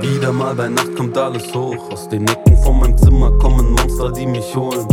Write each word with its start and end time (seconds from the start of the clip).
Wieder 0.00 0.32
mal 0.32 0.54
bei 0.54 0.68
Nacht 0.68 0.94
kommt 0.94 1.18
alles 1.18 1.52
hoch. 1.52 1.90
Aus 1.90 2.08
den 2.08 2.24
Ecken 2.28 2.56
von 2.58 2.78
meinem 2.78 2.96
Zimmer 2.96 3.32
kommen 3.38 3.72
Monster, 3.72 4.12
die 4.12 4.26
mich 4.26 4.54
holen. 4.54 4.86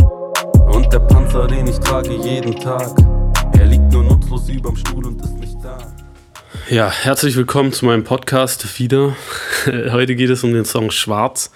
Und 0.66 0.92
der 0.92 0.98
Panzer, 0.98 1.46
den 1.46 1.68
ich 1.68 1.78
trage 1.78 2.12
jeden 2.12 2.58
Tag, 2.58 2.90
er 3.56 3.66
liegt 3.66 3.92
nur 3.92 4.02
nutzlos 4.02 4.48
überm 4.48 4.74
Stuhl 4.74 5.06
und 5.06 5.22
ist 5.22 5.34
nicht 5.34 5.56
da. 5.62 5.78
Ja, 6.68 6.90
herzlich 6.90 7.36
willkommen 7.36 7.72
zu 7.72 7.86
meinem 7.86 8.02
Podcast 8.02 8.80
wieder. 8.80 9.14
Heute 9.66 10.16
geht 10.16 10.30
es 10.30 10.42
um 10.42 10.52
den 10.52 10.64
Song 10.64 10.90
Schwarz. 10.90 11.52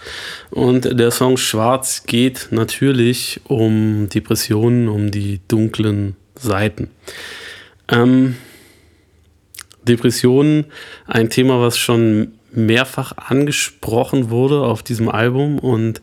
Und 0.50 1.00
der 1.00 1.10
Song 1.10 1.36
Schwarz 1.36 2.04
geht 2.04 2.48
natürlich 2.52 3.40
um 3.48 4.08
Depressionen, 4.08 4.88
um 4.88 5.10
die 5.10 5.40
dunklen 5.48 6.14
Seiten. 6.36 6.88
Ähm, 7.88 8.36
Depressionen, 9.82 10.66
ein 11.08 11.30
Thema, 11.30 11.60
was 11.60 11.78
schon 11.78 12.34
mehrfach 12.52 13.16
angesprochen 13.16 14.30
wurde 14.30 14.62
auf 14.62 14.82
diesem 14.82 15.08
Album. 15.08 15.58
Und 15.58 16.00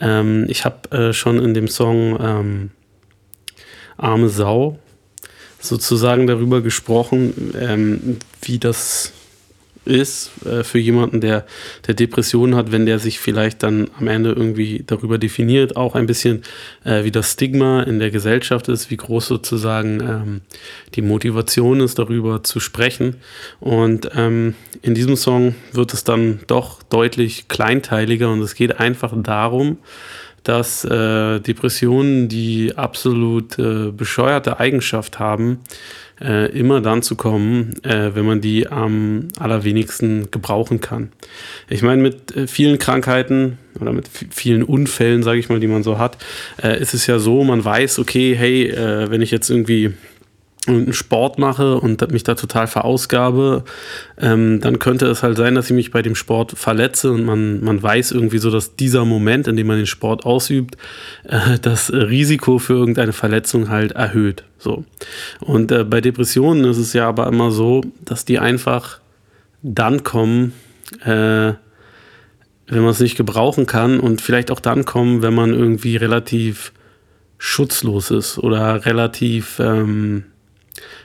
ähm, 0.00 0.46
ich 0.48 0.64
habe 0.64 0.90
äh, 0.90 1.12
schon 1.12 1.38
in 1.38 1.54
dem 1.54 1.68
Song 1.68 2.18
ähm, 2.20 2.70
Arme 3.96 4.28
Sau 4.28 4.78
sozusagen 5.60 6.26
darüber 6.26 6.60
gesprochen, 6.60 7.54
ähm, 7.58 8.18
wie 8.42 8.58
das 8.58 9.12
ist 9.84 10.30
äh, 10.46 10.64
für 10.64 10.78
jemanden, 10.78 11.20
der, 11.20 11.44
der 11.86 11.94
Depressionen 11.94 12.54
hat, 12.54 12.72
wenn 12.72 12.86
der 12.86 12.98
sich 12.98 13.18
vielleicht 13.18 13.62
dann 13.62 13.90
am 13.98 14.08
Ende 14.08 14.30
irgendwie 14.30 14.84
darüber 14.86 15.18
definiert, 15.18 15.76
auch 15.76 15.94
ein 15.94 16.06
bisschen 16.06 16.42
äh, 16.84 17.04
wie 17.04 17.10
das 17.10 17.32
Stigma 17.32 17.82
in 17.82 17.98
der 17.98 18.10
Gesellschaft 18.10 18.68
ist, 18.68 18.90
wie 18.90 18.96
groß 18.96 19.26
sozusagen 19.26 20.00
ähm, 20.00 20.40
die 20.94 21.02
Motivation 21.02 21.80
ist, 21.80 21.98
darüber 21.98 22.42
zu 22.42 22.60
sprechen. 22.60 23.16
Und 23.60 24.10
ähm, 24.14 24.54
in 24.82 24.94
diesem 24.94 25.16
Song 25.16 25.54
wird 25.72 25.92
es 25.92 26.04
dann 26.04 26.40
doch 26.46 26.82
deutlich 26.82 27.48
kleinteiliger 27.48 28.30
und 28.30 28.40
es 28.40 28.54
geht 28.54 28.80
einfach 28.80 29.12
darum, 29.16 29.78
dass 30.44 30.84
äh, 30.84 31.40
Depressionen 31.40 32.28
die 32.28 32.76
absolut 32.76 33.58
äh, 33.58 33.90
bescheuerte 33.90 34.60
Eigenschaft 34.60 35.18
haben, 35.18 35.60
äh, 36.20 36.50
immer 36.56 36.80
dann 36.80 37.02
zu 37.02 37.16
kommen, 37.16 37.74
äh, 37.82 38.14
wenn 38.14 38.24
man 38.24 38.40
die 38.40 38.68
am 38.68 39.28
allerwenigsten 39.38 40.30
gebrauchen 40.30 40.80
kann. 40.80 41.12
Ich 41.68 41.82
meine, 41.82 42.02
mit 42.02 42.36
äh, 42.36 42.46
vielen 42.46 42.78
Krankheiten 42.78 43.58
oder 43.80 43.92
mit 43.92 44.08
vielen 44.08 44.62
Unfällen, 44.62 45.22
sage 45.22 45.38
ich 45.38 45.48
mal, 45.48 45.60
die 45.60 45.66
man 45.66 45.82
so 45.82 45.98
hat, 45.98 46.18
äh, 46.62 46.80
ist 46.80 46.94
es 46.94 47.06
ja 47.06 47.18
so, 47.18 47.44
man 47.44 47.64
weiß, 47.64 47.98
okay, 47.98 48.34
hey, 48.36 48.68
äh, 48.68 49.10
wenn 49.10 49.22
ich 49.22 49.30
jetzt 49.30 49.50
irgendwie 49.50 49.94
einen 50.66 50.92
Sport 50.92 51.38
mache 51.38 51.76
und 51.76 52.10
mich 52.10 52.22
da 52.22 52.34
total 52.34 52.66
verausgabe, 52.66 53.64
ähm, 54.18 54.60
dann 54.60 54.78
könnte 54.78 55.06
es 55.06 55.22
halt 55.22 55.36
sein, 55.36 55.54
dass 55.54 55.66
ich 55.66 55.76
mich 55.76 55.90
bei 55.90 56.02
dem 56.02 56.14
Sport 56.14 56.52
verletze 56.52 57.12
und 57.12 57.24
man, 57.24 57.62
man 57.62 57.82
weiß 57.82 58.12
irgendwie 58.12 58.38
so, 58.38 58.50
dass 58.50 58.76
dieser 58.76 59.04
Moment, 59.04 59.46
in 59.46 59.56
dem 59.56 59.66
man 59.66 59.76
den 59.76 59.86
Sport 59.86 60.24
ausübt, 60.24 60.76
äh, 61.24 61.58
das 61.60 61.92
Risiko 61.92 62.58
für 62.58 62.74
irgendeine 62.74 63.12
Verletzung 63.12 63.68
halt 63.68 63.92
erhöht. 63.92 64.44
So. 64.58 64.84
Und 65.40 65.70
äh, 65.70 65.84
bei 65.84 66.00
Depressionen 66.00 66.64
ist 66.64 66.78
es 66.78 66.92
ja 66.92 67.08
aber 67.08 67.26
immer 67.26 67.50
so, 67.50 67.82
dass 68.04 68.24
die 68.24 68.38
einfach 68.38 69.00
dann 69.62 70.02
kommen, 70.04 70.52
äh, 71.04 71.52
wenn 72.66 72.80
man 72.82 72.90
es 72.90 73.00
nicht 73.00 73.16
gebrauchen 73.16 73.66
kann 73.66 74.00
und 74.00 74.22
vielleicht 74.22 74.50
auch 74.50 74.60
dann 74.60 74.84
kommen, 74.84 75.22
wenn 75.22 75.34
man 75.34 75.52
irgendwie 75.52 75.96
relativ 75.96 76.72
schutzlos 77.36 78.10
ist 78.10 78.38
oder 78.38 78.86
relativ 78.86 79.58
ähm, 79.58 80.24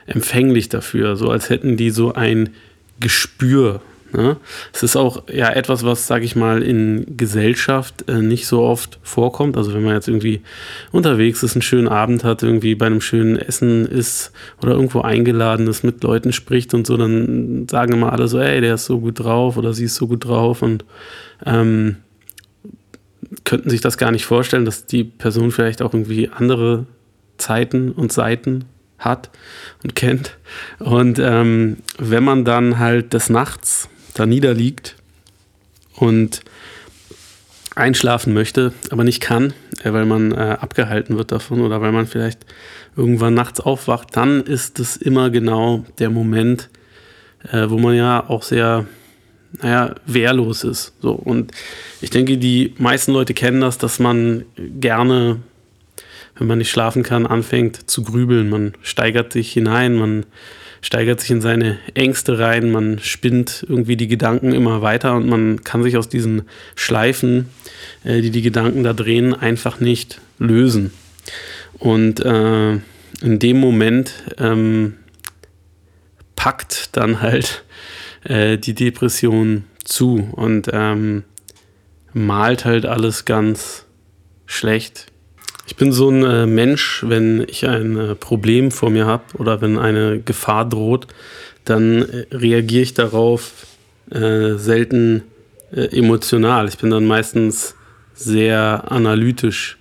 empfänglich 0.06 0.68
dafür, 0.68 1.16
so 1.16 1.30
als 1.30 1.50
hätten 1.50 1.76
die 1.76 1.90
so 1.90 2.12
ein 2.12 2.50
Gespür. 2.98 3.80
Ne? 4.12 4.36
Es 4.72 4.82
ist 4.82 4.96
auch 4.96 5.22
ja 5.32 5.50
etwas, 5.50 5.84
was, 5.84 6.06
sage 6.06 6.24
ich 6.24 6.34
mal, 6.34 6.62
in 6.62 7.16
Gesellschaft 7.16 8.08
äh, 8.08 8.20
nicht 8.20 8.46
so 8.46 8.62
oft 8.62 8.98
vorkommt. 9.02 9.56
Also 9.56 9.72
wenn 9.72 9.84
man 9.84 9.94
jetzt 9.94 10.08
irgendwie 10.08 10.42
unterwegs 10.90 11.42
ist, 11.42 11.54
einen 11.54 11.62
schönen 11.62 11.88
Abend 11.88 12.24
hat, 12.24 12.42
irgendwie 12.42 12.74
bei 12.74 12.86
einem 12.86 13.00
schönen 13.00 13.36
Essen 13.36 13.86
ist 13.86 14.32
oder 14.62 14.72
irgendwo 14.72 15.02
eingeladen 15.02 15.68
ist, 15.68 15.84
mit 15.84 16.02
Leuten 16.02 16.32
spricht 16.32 16.74
und 16.74 16.86
so, 16.86 16.96
dann 16.96 17.68
sagen 17.68 17.92
immer 17.92 18.12
alle 18.12 18.26
so, 18.26 18.40
ey, 18.40 18.60
der 18.60 18.74
ist 18.74 18.86
so 18.86 18.98
gut 19.00 19.20
drauf 19.20 19.56
oder 19.56 19.72
sie 19.72 19.84
ist 19.84 19.94
so 19.94 20.08
gut 20.08 20.24
drauf 20.24 20.62
und 20.62 20.84
ähm, 21.46 21.96
könnten 23.44 23.70
sich 23.70 23.80
das 23.80 23.96
gar 23.96 24.10
nicht 24.10 24.24
vorstellen, 24.24 24.64
dass 24.64 24.86
die 24.86 25.04
Person 25.04 25.52
vielleicht 25.52 25.82
auch 25.82 25.94
irgendwie 25.94 26.28
andere 26.28 26.86
Zeiten 27.38 27.92
und 27.92 28.12
Seiten 28.12 28.64
hat 29.00 29.30
und 29.82 29.94
kennt. 29.94 30.36
Und 30.78 31.18
ähm, 31.18 31.78
wenn 31.98 32.24
man 32.24 32.44
dann 32.44 32.78
halt 32.78 33.12
des 33.12 33.28
Nachts 33.28 33.88
da 34.14 34.26
niederliegt 34.26 34.96
und 35.96 36.42
einschlafen 37.74 38.34
möchte, 38.34 38.72
aber 38.90 39.04
nicht 39.04 39.20
kann, 39.20 39.52
äh, 39.82 39.92
weil 39.92 40.06
man 40.06 40.32
äh, 40.32 40.56
abgehalten 40.60 41.16
wird 41.16 41.32
davon 41.32 41.60
oder 41.60 41.80
weil 41.80 41.92
man 41.92 42.06
vielleicht 42.06 42.44
irgendwann 42.96 43.34
nachts 43.34 43.60
aufwacht, 43.60 44.16
dann 44.16 44.42
ist 44.42 44.78
es 44.80 44.96
immer 44.96 45.30
genau 45.30 45.84
der 45.98 46.10
Moment, 46.10 46.68
äh, 47.50 47.70
wo 47.70 47.78
man 47.78 47.94
ja 47.94 48.28
auch 48.28 48.42
sehr, 48.42 48.86
naja, 49.62 49.94
wehrlos 50.06 50.64
ist. 50.64 50.92
So. 51.00 51.12
Und 51.12 51.52
ich 52.00 52.10
denke, 52.10 52.38
die 52.38 52.74
meisten 52.78 53.12
Leute 53.12 53.34
kennen 53.34 53.60
das, 53.60 53.78
dass 53.78 53.98
man 53.98 54.44
gerne 54.56 55.40
wenn 56.40 56.46
man 56.46 56.58
nicht 56.58 56.70
schlafen 56.70 57.02
kann, 57.02 57.26
anfängt 57.26 57.90
zu 57.90 58.02
grübeln. 58.02 58.48
Man 58.48 58.72
steigert 58.82 59.32
sich 59.32 59.52
hinein, 59.52 59.94
man 59.94 60.24
steigert 60.80 61.20
sich 61.20 61.30
in 61.30 61.42
seine 61.42 61.78
Ängste 61.92 62.38
rein, 62.38 62.70
man 62.70 62.98
spinnt 62.98 63.66
irgendwie 63.68 63.96
die 63.96 64.08
Gedanken 64.08 64.52
immer 64.52 64.80
weiter 64.80 65.14
und 65.14 65.28
man 65.28 65.62
kann 65.64 65.82
sich 65.82 65.98
aus 65.98 66.08
diesen 66.08 66.48
Schleifen, 66.74 67.50
äh, 68.04 68.22
die 68.22 68.30
die 68.30 68.40
Gedanken 68.40 68.82
da 68.82 68.94
drehen, 68.94 69.34
einfach 69.34 69.80
nicht 69.80 70.22
lösen. 70.38 70.92
Und 71.78 72.20
äh, 72.20 72.72
in 72.72 73.38
dem 73.38 73.60
Moment 73.60 74.14
ähm, 74.38 74.96
packt 76.36 76.96
dann 76.96 77.20
halt 77.20 77.64
äh, 78.24 78.56
die 78.56 78.74
Depression 78.74 79.64
zu 79.84 80.26
und 80.32 80.70
ähm, 80.72 81.24
malt 82.14 82.64
halt 82.64 82.86
alles 82.86 83.26
ganz 83.26 83.84
schlecht 84.46 85.10
ich 85.70 85.76
bin 85.76 85.92
so 85.92 86.10
ein 86.10 86.24
äh, 86.24 86.46
Mensch, 86.46 87.04
wenn 87.06 87.46
ich 87.48 87.64
ein 87.64 87.96
äh, 87.96 88.14
Problem 88.16 88.72
vor 88.72 88.90
mir 88.90 89.06
habe 89.06 89.22
oder 89.38 89.60
wenn 89.60 89.78
eine 89.78 90.18
Gefahr 90.18 90.68
droht, 90.68 91.06
dann 91.64 92.02
äh, 92.02 92.26
reagiere 92.32 92.82
ich 92.82 92.92
darauf 92.92 93.52
äh, 94.10 94.54
selten 94.56 95.22
äh, 95.72 95.96
emotional. 95.96 96.66
Ich 96.66 96.76
bin 96.76 96.90
dann 96.90 97.06
meistens 97.06 97.76
sehr 98.14 98.90
analytisch 98.90 99.78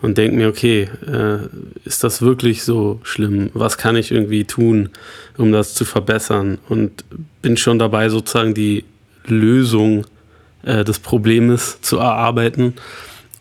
und 0.00 0.16
denke 0.16 0.36
mir, 0.36 0.48
okay, 0.48 0.88
äh, 1.08 1.38
ist 1.84 2.04
das 2.04 2.22
wirklich 2.22 2.62
so 2.62 3.00
schlimm? 3.02 3.50
Was 3.52 3.78
kann 3.78 3.96
ich 3.96 4.12
irgendwie 4.12 4.44
tun, 4.44 4.90
um 5.38 5.50
das 5.50 5.74
zu 5.74 5.84
verbessern? 5.84 6.58
Und 6.68 7.04
bin 7.42 7.56
schon 7.56 7.80
dabei, 7.80 8.08
sozusagen 8.10 8.54
die 8.54 8.84
Lösung 9.26 10.06
des 10.64 11.00
Problems 11.00 11.80
zu 11.80 11.98
erarbeiten. 11.98 12.74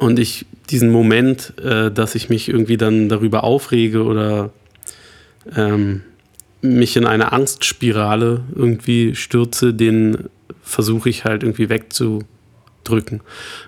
Und 0.01 0.17
ich 0.17 0.47
diesen 0.71 0.89
Moment, 0.89 1.53
äh, 1.59 1.91
dass 1.91 2.15
ich 2.15 2.27
mich 2.27 2.49
irgendwie 2.49 2.75
dann 2.75 3.07
darüber 3.07 3.43
aufrege 3.43 4.03
oder 4.03 4.49
ähm, 5.55 6.01
mich 6.63 6.97
in 6.97 7.05
eine 7.05 7.31
Angstspirale 7.31 8.43
irgendwie 8.55 9.13
stürze, 9.13 9.75
den 9.75 10.17
versuche 10.63 11.07
ich 11.07 11.23
halt 11.23 11.43
irgendwie 11.43 11.69
wegzudrücken. 11.69 13.21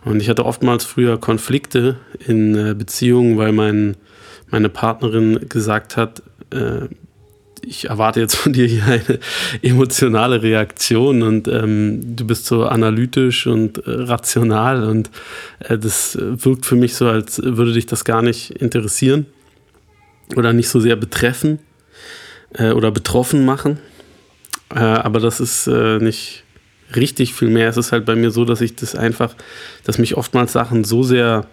Und 0.06 0.24
ich 0.24 0.28
hatte 0.28 0.48
oftmals 0.48 0.86
früher 0.86 1.20
Konflikte 1.20 1.98
in 2.26 2.56
äh, 2.56 2.74
Beziehungen, 2.74 3.38
weil 3.38 3.52
mein, 3.52 3.96
meine 4.50 4.70
Partnerin 4.70 5.48
gesagt 5.50 5.98
hat, 5.98 6.24
äh, 6.50 6.88
ich 7.66 7.90
erwarte 7.90 8.20
jetzt 8.20 8.36
von 8.36 8.54
dir 8.54 8.66
hier 8.66 8.86
eine 8.86 9.20
emotionale 9.62 10.42
Reaktion 10.42 11.24
und 11.24 11.48
ähm, 11.48 12.16
du 12.16 12.26
bist 12.26 12.46
so 12.46 12.66
analytisch 12.66 13.48
und 13.48 13.80
äh, 13.80 13.82
rational 13.86 14.84
und 14.84 15.10
äh, 15.60 15.78
das 15.78 16.18
wirkt 16.20 16.66
für 16.66 16.76
mich 16.76 16.96
so, 16.96 17.08
als 17.08 17.42
würde 17.44 17.74
dich 17.74 17.86
das 17.86 18.06
gar 18.06 18.22
nicht 18.22 18.52
interessieren 18.52 19.26
oder 20.36 20.54
nicht 20.54 20.70
so 20.70 20.80
sehr 20.80 20.96
betreffen 20.96 21.60
äh, 22.54 22.72
oder 22.72 22.92
betroffen 22.92 23.46
machen. 23.46 23.80
Äh, 24.74 24.80
aber 24.80 25.20
das 25.20 25.40
ist 25.40 25.68
äh, 25.68 26.00
nicht 26.00 26.44
richtig, 26.96 27.34
vielmehr 27.34 27.70
es 27.70 27.78
ist 27.78 27.92
halt 27.92 28.06
bei 28.06 28.16
mir 28.16 28.32
so, 28.32 28.46
dass 28.46 28.62
ich 28.62 28.76
das 28.76 28.96
einfach, 28.96 29.36
dass 29.84 29.98
mich 29.98 30.16
oftmals 30.16 30.54
Sachen 30.54 30.84
so 30.84 31.04
sehr 31.04 31.48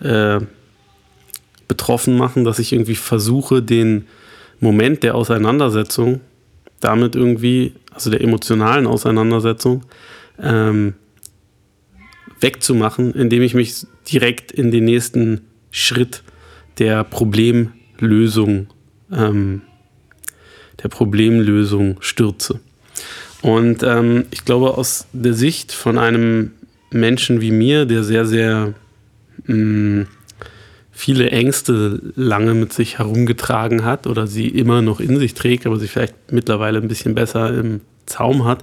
äh, 0.00 0.40
betroffen 1.68 2.18
machen, 2.18 2.44
dass 2.44 2.58
ich 2.58 2.72
irgendwie 2.72 2.96
versuche, 2.96 3.62
den 3.62 4.06
Moment 4.62 5.02
der 5.02 5.14
Auseinandersetzung 5.14 6.20
damit 6.82 7.14
irgendwie, 7.14 7.74
also 7.92 8.10
der 8.10 8.20
emotionalen 8.20 8.86
Auseinandersetzung, 8.86 9.84
ähm, 10.40 10.94
wegzumachen, 12.40 13.14
indem 13.14 13.42
ich 13.42 13.54
mich 13.54 13.86
direkt 14.10 14.52
in 14.52 14.70
den 14.70 14.84
nächsten 14.84 15.42
Schritt 15.70 16.22
der 16.78 17.04
Problemlösung, 17.04 18.66
ähm, 19.12 19.62
der 20.82 20.88
Problemlösung 20.88 21.98
stürze. 22.00 22.60
Und 23.42 23.82
ähm, 23.82 24.26
ich 24.30 24.44
glaube, 24.44 24.76
aus 24.76 25.06
der 25.12 25.34
Sicht 25.34 25.72
von 25.72 25.98
einem 25.98 26.52
Menschen 26.90 27.40
wie 27.40 27.52
mir, 27.52 27.86
der 27.86 28.02
sehr, 28.02 28.26
sehr 28.26 28.74
mh, 29.46 29.54
mm, 29.56 30.06
viele 31.02 31.32
Ängste 31.32 32.00
lange 32.14 32.54
mit 32.54 32.72
sich 32.72 33.00
herumgetragen 33.00 33.84
hat 33.84 34.06
oder 34.06 34.28
sie 34.28 34.46
immer 34.46 34.82
noch 34.82 35.00
in 35.00 35.18
sich 35.18 35.34
trägt, 35.34 35.66
aber 35.66 35.76
sie 35.76 35.88
vielleicht 35.88 36.14
mittlerweile 36.30 36.78
ein 36.78 36.86
bisschen 36.86 37.16
besser 37.16 37.52
im 37.52 37.80
Zaum 38.06 38.44
hat, 38.44 38.62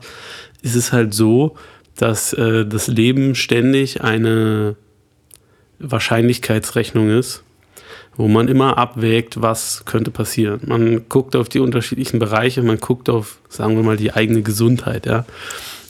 ist 0.61 0.75
es 0.75 0.93
halt 0.93 1.13
so, 1.13 1.57
dass 1.97 2.31
äh, 2.31 2.65
das 2.65 2.87
Leben 2.87 3.35
ständig 3.35 4.05
eine 4.05 4.77
Wahrscheinlichkeitsrechnung 5.79 7.09
ist, 7.09 7.43
wo 8.15 8.29
man 8.29 8.47
immer 8.47 8.77
abwägt, 8.77 9.41
was 9.41 9.83
könnte 9.83 10.09
passieren. 10.09 10.61
Man 10.65 11.09
guckt 11.09 11.35
auf 11.35 11.49
die 11.49 11.59
unterschiedlichen 11.59 12.19
Bereiche, 12.19 12.63
man 12.63 12.77
guckt 12.77 13.09
auf, 13.09 13.39
sagen 13.49 13.75
wir 13.75 13.83
mal, 13.83 13.97
die 13.97 14.13
eigene 14.13 14.43
Gesundheit, 14.43 15.07
ja 15.07 15.25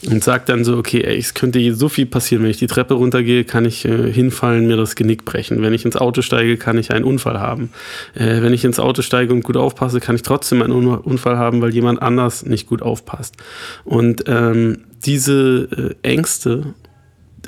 und 0.08 0.24
sagt 0.24 0.48
dann 0.48 0.64
so, 0.64 0.78
okay, 0.78 1.02
ey, 1.02 1.18
es 1.18 1.34
könnte 1.34 1.74
so 1.76 1.90
viel 1.90 2.06
passieren. 2.06 2.44
Wenn 2.44 2.52
ich 2.52 2.58
die 2.58 2.68
Treppe 2.68 2.94
runtergehe, 2.94 3.44
kann 3.44 3.66
ich 3.66 3.84
äh, 3.84 4.12
hinfallen, 4.12 4.66
mir 4.66 4.78
das 4.78 4.96
Genick 4.96 5.26
brechen. 5.26 5.62
Wenn 5.62 5.74
ich 5.74 5.84
ins 5.84 5.98
Auto 5.98 6.22
steige, 6.22 6.56
kann 6.56 6.78
ich 6.78 6.92
einen 6.92 7.04
Unfall 7.04 7.40
haben. 7.40 7.70
Äh, 8.16 8.42
wenn 8.42 8.54
ich 8.54 8.64
ins 8.64 8.80
Auto 8.80 9.02
steige 9.02 9.34
und 9.34 9.44
gut 9.44 9.58
aufpasse, 9.58 10.00
kann 10.00 10.16
ich 10.16 10.22
trotzdem 10.22 10.62
einen 10.62 10.74
Unfall 10.74 11.38
haben, 11.38 11.62
weil 11.62 11.74
jemand 11.74 12.02
anders 12.02 12.46
nicht 12.46 12.68
gut 12.68 12.82
aufpasst. 12.82 13.36
Und 13.84 14.24
ähm, 14.28 14.86
diese 15.04 15.96
äh, 16.04 16.08
Ängste 16.08 16.74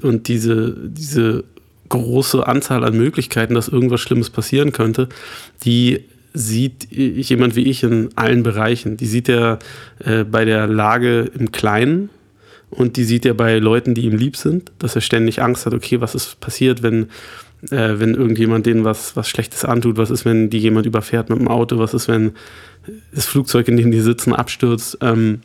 und 0.02 0.28
diese, 0.28 0.76
diese 0.78 1.46
große 1.88 2.46
Anzahl 2.46 2.84
an 2.84 2.98
Möglichkeiten, 2.98 3.54
dass 3.54 3.70
irgendwas 3.70 4.02
Schlimmes 4.02 4.30
passieren 4.30 4.72
könnte, 4.74 5.08
die 5.64 6.06
sieht 6.34 6.90
jemand 6.92 7.56
wie 7.56 7.64
ich 7.70 7.84
in 7.84 8.10
allen 8.16 8.44
Bereichen. 8.44 8.98
Die 8.98 9.08
sieht 9.08 9.28
er 9.30 9.60
äh, 10.00 10.24
bei 10.24 10.46
der 10.46 10.68
Lage 10.68 11.30
im 11.38 11.52
Kleinen, 11.52 12.10
und 12.72 12.98
die 12.98 13.04
sieht 13.04 13.26
er 13.26 13.34
bei 13.34 13.60
Leuten, 13.60 13.94
die 13.94 14.06
ihm 14.06 14.16
lieb 14.16 14.38
sind, 14.38 14.72
dass 14.80 14.96
er 14.96 15.02
ständig 15.02 15.42
Angst 15.42 15.66
hat, 15.66 15.74
okay, 15.74 16.02
was 16.02 16.16
ist 16.16 16.40
passiert, 16.40 16.82
wenn, 16.82 17.04
äh, 17.70 18.00
wenn 18.00 18.16
irgendjemand 18.16 18.66
denen 18.66 18.86
was, 18.86 19.16
was 19.16 19.30
Schlechtes 19.30 19.66
antut, 19.66 19.98
was 19.98 20.10
ist, 20.10 20.26
wenn 20.26 20.50
die 20.50 20.58
jemand 20.58 20.86
überfährt 20.86 21.30
mit 21.30 21.40
dem 21.40 21.50
Auto, 21.50 21.78
was 21.78 21.94
ist, 21.94 22.08
wenn 22.08 22.32
das 23.14 23.26
Flugzeug, 23.26 23.68
in 23.68 23.78
dem 23.78 23.92
die 23.92 24.00
sitzen, 24.00 24.34
abstürzt. 24.34 24.98
Ähm, 25.02 25.42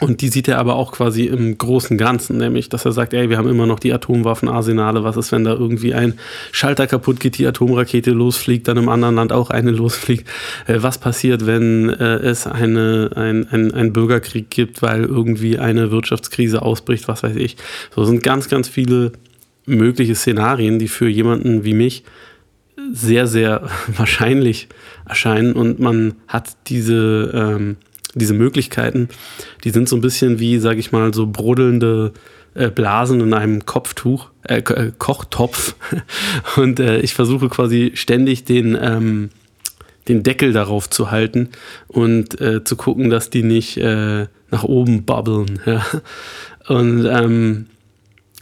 und 0.00 0.22
die 0.22 0.28
sieht 0.28 0.48
er 0.48 0.58
aber 0.58 0.74
auch 0.74 0.90
quasi 0.90 1.26
im 1.26 1.56
großen 1.56 1.96
Ganzen, 1.96 2.38
nämlich, 2.38 2.68
dass 2.68 2.84
er 2.84 2.90
sagt, 2.90 3.14
ey, 3.14 3.30
wir 3.30 3.38
haben 3.38 3.48
immer 3.48 3.66
noch 3.66 3.78
die 3.78 3.92
Atomwaffenarsenale. 3.92 5.04
Was 5.04 5.16
ist, 5.16 5.30
wenn 5.30 5.44
da 5.44 5.52
irgendwie 5.52 5.94
ein 5.94 6.14
Schalter 6.50 6.88
kaputt 6.88 7.20
geht, 7.20 7.38
die 7.38 7.46
Atomrakete 7.46 8.10
losfliegt, 8.10 8.66
dann 8.66 8.76
im 8.76 8.88
anderen 8.88 9.14
Land 9.14 9.32
auch 9.32 9.50
eine 9.50 9.70
losfliegt? 9.70 10.28
Äh, 10.66 10.78
was 10.82 10.98
passiert, 10.98 11.46
wenn 11.46 11.90
äh, 11.90 12.16
es 12.16 12.48
eine, 12.48 13.10
ein, 13.14 13.46
ein, 13.48 13.72
ein 13.72 13.92
Bürgerkrieg 13.92 14.50
gibt, 14.50 14.82
weil 14.82 15.04
irgendwie 15.04 15.60
eine 15.60 15.92
Wirtschaftskrise 15.92 16.62
ausbricht, 16.62 17.06
was 17.06 17.22
weiß 17.22 17.36
ich. 17.36 17.56
So 17.94 18.04
sind 18.04 18.24
ganz, 18.24 18.48
ganz 18.48 18.68
viele 18.68 19.12
mögliche 19.64 20.16
Szenarien, 20.16 20.80
die 20.80 20.88
für 20.88 21.08
jemanden 21.08 21.64
wie 21.64 21.74
mich 21.74 22.02
sehr, 22.92 23.28
sehr 23.28 23.68
wahrscheinlich 23.86 24.68
erscheinen 25.08 25.52
und 25.52 25.78
man 25.78 26.14
hat 26.26 26.56
diese, 26.66 27.30
ähm, 27.32 27.76
diese 28.14 28.34
Möglichkeiten, 28.34 29.08
die 29.64 29.70
sind 29.70 29.88
so 29.88 29.96
ein 29.96 30.02
bisschen 30.02 30.38
wie, 30.38 30.58
sag 30.58 30.78
ich 30.78 30.92
mal, 30.92 31.12
so 31.12 31.26
brodelnde 31.26 32.12
äh, 32.54 32.70
Blasen 32.70 33.20
in 33.20 33.34
einem 33.34 33.66
Kopftuch, 33.66 34.30
äh, 34.44 34.58
äh 34.58 34.92
Kochtopf. 34.96 35.74
Und 36.56 36.80
äh, 36.80 37.00
ich 37.00 37.14
versuche 37.14 37.48
quasi 37.48 37.92
ständig 37.94 38.44
den, 38.44 38.78
ähm, 38.80 39.30
den 40.08 40.22
Deckel 40.22 40.52
darauf 40.52 40.90
zu 40.90 41.10
halten 41.10 41.48
und 41.88 42.38
äh, 42.38 42.62
zu 42.62 42.76
gucken, 42.76 43.08
dass 43.08 43.30
die 43.30 43.42
nicht 43.42 43.78
äh, 43.78 44.26
nach 44.50 44.64
oben 44.64 45.04
bubbeln. 45.04 45.60
Ja. 45.66 45.82
Und 46.66 47.06
ähm, 47.06 47.66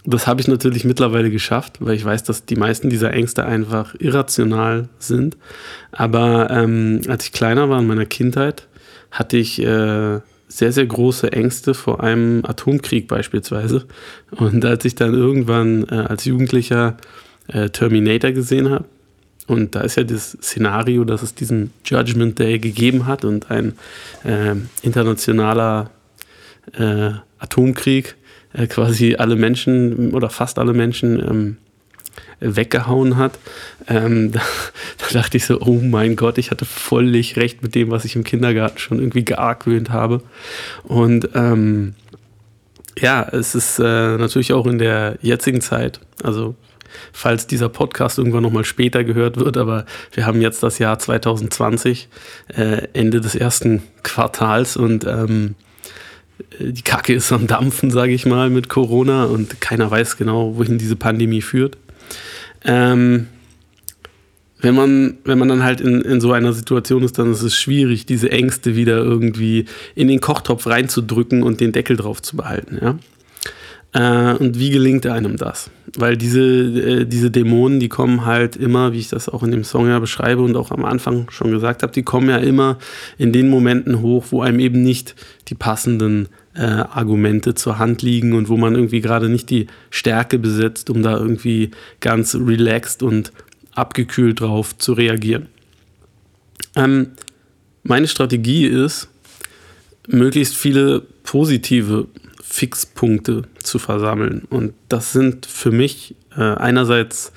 das 0.05 0.27
habe 0.27 0.41
ich 0.41 0.47
natürlich 0.47 0.83
mittlerweile 0.83 1.29
geschafft, 1.29 1.77
weil 1.79 1.95
ich 1.95 2.03
weiß, 2.03 2.23
dass 2.23 2.45
die 2.45 2.55
meisten 2.55 2.89
dieser 2.89 3.13
Ängste 3.13 3.45
einfach 3.45 3.95
irrational 3.99 4.89
sind. 4.99 5.37
Aber 5.91 6.49
ähm, 6.51 7.01
als 7.07 7.25
ich 7.25 7.31
kleiner 7.31 7.69
war 7.69 7.79
in 7.79 7.87
meiner 7.87 8.05
Kindheit, 8.05 8.67
hatte 9.13 9.37
ich 9.37 9.61
äh, 9.61 10.19
sehr, 10.47 10.71
sehr 10.71 10.85
große 10.85 11.31
Ängste 11.31 11.73
vor 11.73 12.03
einem 12.03 12.43
Atomkrieg 12.45 13.07
beispielsweise. 13.07 13.85
Und 14.31 14.65
als 14.65 14.83
ich 14.85 14.95
dann 14.95 15.13
irgendwann 15.13 15.87
äh, 15.89 15.95
als 15.95 16.25
Jugendlicher 16.25 16.97
äh, 17.47 17.69
Terminator 17.69 18.31
gesehen 18.31 18.69
habe, 18.69 18.85
und 19.47 19.75
da 19.75 19.81
ist 19.81 19.97
ja 19.97 20.03
das 20.03 20.31
Szenario, 20.41 21.03
dass 21.03 21.21
es 21.21 21.35
diesen 21.35 21.71
Judgment 21.85 22.39
Day 22.39 22.59
gegeben 22.59 23.07
hat 23.07 23.25
und 23.25 23.51
ein 23.51 23.73
äh, 24.23 24.55
internationaler 24.81 25.91
äh, 26.77 27.11
Atomkrieg 27.39 28.15
äh, 28.53 28.67
quasi 28.67 29.15
alle 29.15 29.35
Menschen 29.35 30.13
oder 30.13 30.29
fast 30.29 30.59
alle 30.59 30.73
Menschen 30.73 31.19
ähm, 31.19 31.57
weggehauen 32.43 33.17
hat, 33.17 33.39
ähm, 33.87 34.31
da, 34.33 34.41
da, 34.97 35.19
dachte 35.19 35.37
ich 35.37 35.45
so, 35.45 35.59
oh 35.61 35.79
mein 35.81 36.15
Gott, 36.15 36.37
ich 36.37 36.51
hatte 36.51 36.65
völlig 36.65 37.37
recht 37.37 37.63
mit 37.63 37.75
dem, 37.75 37.91
was 37.91 38.05
ich 38.05 38.15
im 38.15 38.23
Kindergarten 38.23 38.77
schon 38.77 38.99
irgendwie 38.99 39.25
geargwöhnt 39.25 39.89
habe. 39.89 40.21
Und 40.83 41.29
ähm, 41.33 41.95
ja, 42.99 43.27
es 43.31 43.55
ist 43.55 43.79
äh, 43.79 44.17
natürlich 44.17 44.53
auch 44.53 44.67
in 44.67 44.77
der 44.77 45.17
jetzigen 45.21 45.61
Zeit, 45.61 45.99
also 46.23 46.55
falls 47.11 47.47
dieser 47.47 47.69
Podcast 47.69 48.17
irgendwann 48.17 48.43
nochmal 48.43 48.65
später 48.65 49.03
gehört 49.03 49.37
wird, 49.37 49.57
aber 49.57 49.85
wir 50.11 50.25
haben 50.25 50.41
jetzt 50.41 50.61
das 50.61 50.79
Jahr 50.79 50.99
2020, 50.99 52.07
äh, 52.55 52.87
Ende 52.93 53.19
des 53.19 53.35
ersten 53.35 53.83
Quartals 54.03 54.77
und 54.77 55.05
ähm, 55.05 55.55
die 56.59 56.81
Kacke 56.81 57.13
ist 57.13 57.31
am 57.31 57.47
Dampfen, 57.47 57.91
sage 57.91 58.13
ich 58.13 58.25
mal, 58.25 58.49
mit 58.49 58.69
Corona 58.69 59.25
und 59.25 59.61
keiner 59.61 59.89
weiß 59.89 60.17
genau, 60.17 60.55
wohin 60.57 60.77
diese 60.77 60.95
Pandemie 60.95 61.41
führt. 61.41 61.77
Ähm, 62.63 63.27
wenn 64.63 64.75
man, 64.75 65.17
wenn 65.25 65.37
man 65.37 65.49
dann 65.49 65.63
halt 65.63 65.81
in, 65.81 66.01
in 66.01 66.21
so 66.21 66.31
einer 66.31 66.53
Situation 66.53 67.03
ist, 67.03 67.19
dann 67.19 67.31
ist 67.31 67.41
es 67.41 67.55
schwierig, 67.55 68.05
diese 68.05 68.31
Ängste 68.31 68.75
wieder 68.75 68.97
irgendwie 68.97 69.65
in 69.93 70.07
den 70.07 70.21
Kochtopf 70.21 70.67
reinzudrücken 70.67 71.43
und 71.43 71.59
den 71.59 71.73
Deckel 71.73 71.97
drauf 71.97 72.21
zu 72.21 72.37
behalten, 72.37 72.79
ja. 72.81 72.97
Äh, 73.93 74.33
und 74.33 74.57
wie 74.57 74.71
gelingt 74.71 75.05
einem 75.05 75.37
das? 75.37 75.69
Weil 75.95 76.17
diese, 76.17 76.41
äh, 76.41 77.05
diese 77.05 77.29
Dämonen, 77.29 77.79
die 77.79 77.89
kommen 77.89 78.25
halt 78.25 78.55
immer, 78.55 78.91
wie 78.93 78.99
ich 78.99 79.09
das 79.09 79.29
auch 79.29 79.43
in 79.43 79.51
dem 79.51 79.63
Song 79.63 79.87
ja 79.87 79.99
beschreibe 79.99 80.41
und 80.41 80.55
auch 80.55 80.71
am 80.71 80.83
Anfang 80.83 81.29
schon 81.29 81.51
gesagt 81.51 81.83
habe, 81.83 81.93
die 81.93 82.03
kommen 82.03 82.29
ja 82.29 82.37
immer 82.37 82.79
in 83.17 83.31
den 83.31 83.49
Momenten 83.49 84.01
hoch, 84.01 84.25
wo 84.31 84.41
einem 84.41 84.59
eben 84.59 84.81
nicht 84.81 85.15
die 85.47 85.55
passenden 85.55 86.27
äh, 86.55 86.61
Argumente 86.61 87.53
zur 87.53 87.77
Hand 87.77 88.01
liegen 88.01 88.33
und 88.33 88.49
wo 88.49 88.57
man 88.57 88.73
irgendwie 88.73 89.01
gerade 89.01 89.29
nicht 89.29 89.49
die 89.51 89.67
Stärke 89.91 90.39
besitzt, 90.39 90.89
um 90.89 91.03
da 91.03 91.15
irgendwie 91.17 91.71
ganz 91.99 92.35
relaxed 92.35 93.03
und 93.03 93.31
abgekühlt 93.75 94.39
drauf 94.39 94.75
zu 94.77 94.93
reagieren. 94.93 95.47
Ähm, 96.75 97.11
meine 97.83 98.07
Strategie 98.07 98.65
ist, 98.65 99.07
möglichst 100.07 100.55
viele 100.55 101.01
positive 101.23 102.07
Fixpunkte 102.53 103.41
zu 103.63 103.79
versammeln. 103.79 104.43
Und 104.47 104.75
das 104.87 105.11
sind 105.11 105.47
für 105.47 105.71
mich 105.71 106.13
äh, 106.37 106.41
einerseits 106.41 107.33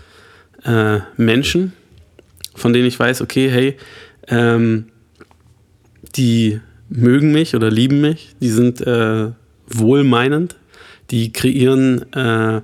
äh, 0.63 0.99
Menschen, 1.17 1.73
von 2.55 2.75
denen 2.75 2.87
ich 2.87 3.01
weiß, 3.01 3.23
okay, 3.23 3.49
hey, 3.49 3.77
ähm, 4.29 4.89
die 6.17 6.61
mögen 6.91 7.33
mich 7.33 7.57
oder 7.57 7.71
lieben 7.71 8.03
mich, 8.03 8.37
die 8.43 8.51
sind 8.51 8.83
äh, 8.83 9.31
wohlmeinend, 9.67 10.57
die 11.11 11.33
kreieren 11.33 12.13
äh, 12.13 12.61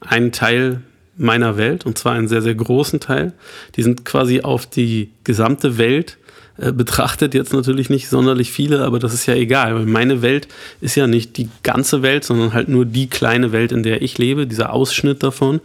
einen 0.00 0.32
Teil 0.32 0.80
meiner 1.16 1.56
Welt 1.56 1.86
und 1.86 1.96
zwar 1.96 2.14
einen 2.14 2.26
sehr, 2.26 2.42
sehr 2.42 2.56
großen 2.56 2.98
Teil. 2.98 3.34
Die 3.76 3.84
sind 3.84 4.04
quasi 4.04 4.40
auf 4.40 4.66
die 4.66 5.12
gesamte 5.22 5.78
Welt 5.78 6.18
äh, 6.56 6.72
betrachtet, 6.72 7.34
jetzt 7.34 7.52
natürlich 7.52 7.90
nicht 7.90 8.08
sonderlich 8.08 8.52
viele, 8.52 8.84
aber 8.84 9.00
das 9.00 9.12
ist 9.12 9.26
ja 9.26 9.34
egal, 9.34 9.74
weil 9.74 9.86
meine 9.86 10.22
Welt 10.22 10.46
ist 10.80 10.94
ja 10.94 11.06
nicht 11.06 11.36
die 11.36 11.48
ganze 11.62 12.02
Welt, 12.02 12.24
sondern 12.24 12.52
halt 12.52 12.68
nur 12.68 12.84
die 12.84 13.08
kleine 13.08 13.50
Welt, 13.50 13.72
in 13.72 13.82
der 13.82 14.02
ich 14.02 14.18
lebe, 14.18 14.46
dieser 14.46 14.72
Ausschnitt 14.72 15.22
davon. 15.24 15.60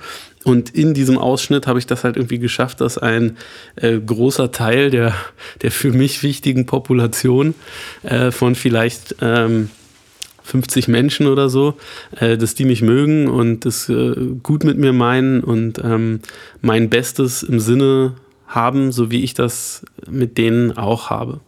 Und 0.45 0.69
in 0.71 0.93
diesem 0.93 1.17
Ausschnitt 1.17 1.67
habe 1.67 1.77
ich 1.77 1.85
das 1.85 2.03
halt 2.03 2.17
irgendwie 2.17 2.39
geschafft, 2.39 2.81
dass 2.81 2.97
ein 2.97 3.37
äh, 3.75 3.99
großer 3.99 4.51
Teil 4.51 4.89
der, 4.89 5.13
der 5.61 5.69
für 5.69 5.91
mich 5.91 6.23
wichtigen 6.23 6.65
Population 6.65 7.53
äh, 8.03 8.31
von 8.31 8.55
vielleicht 8.55 9.17
ähm, 9.21 9.69
50 10.43 10.87
Menschen 10.87 11.27
oder 11.27 11.49
so, 11.49 11.75
äh, 12.19 12.37
dass 12.37 12.55
die 12.55 12.65
mich 12.65 12.81
mögen 12.81 13.27
und 13.27 13.65
das 13.65 13.89
äh, 13.89 14.15
gut 14.41 14.63
mit 14.63 14.77
mir 14.77 14.93
meinen 14.93 15.43
und 15.43 15.79
ähm, 15.83 16.21
mein 16.61 16.89
Bestes 16.89 17.43
im 17.43 17.59
Sinne 17.59 18.13
haben, 18.49 18.91
so 18.91 19.09
wie 19.09 19.23
ich 19.23 19.33
das 19.33 19.85
mit 20.09 20.37
denen 20.37 20.77
auch 20.77 21.09
habe. 21.09 21.39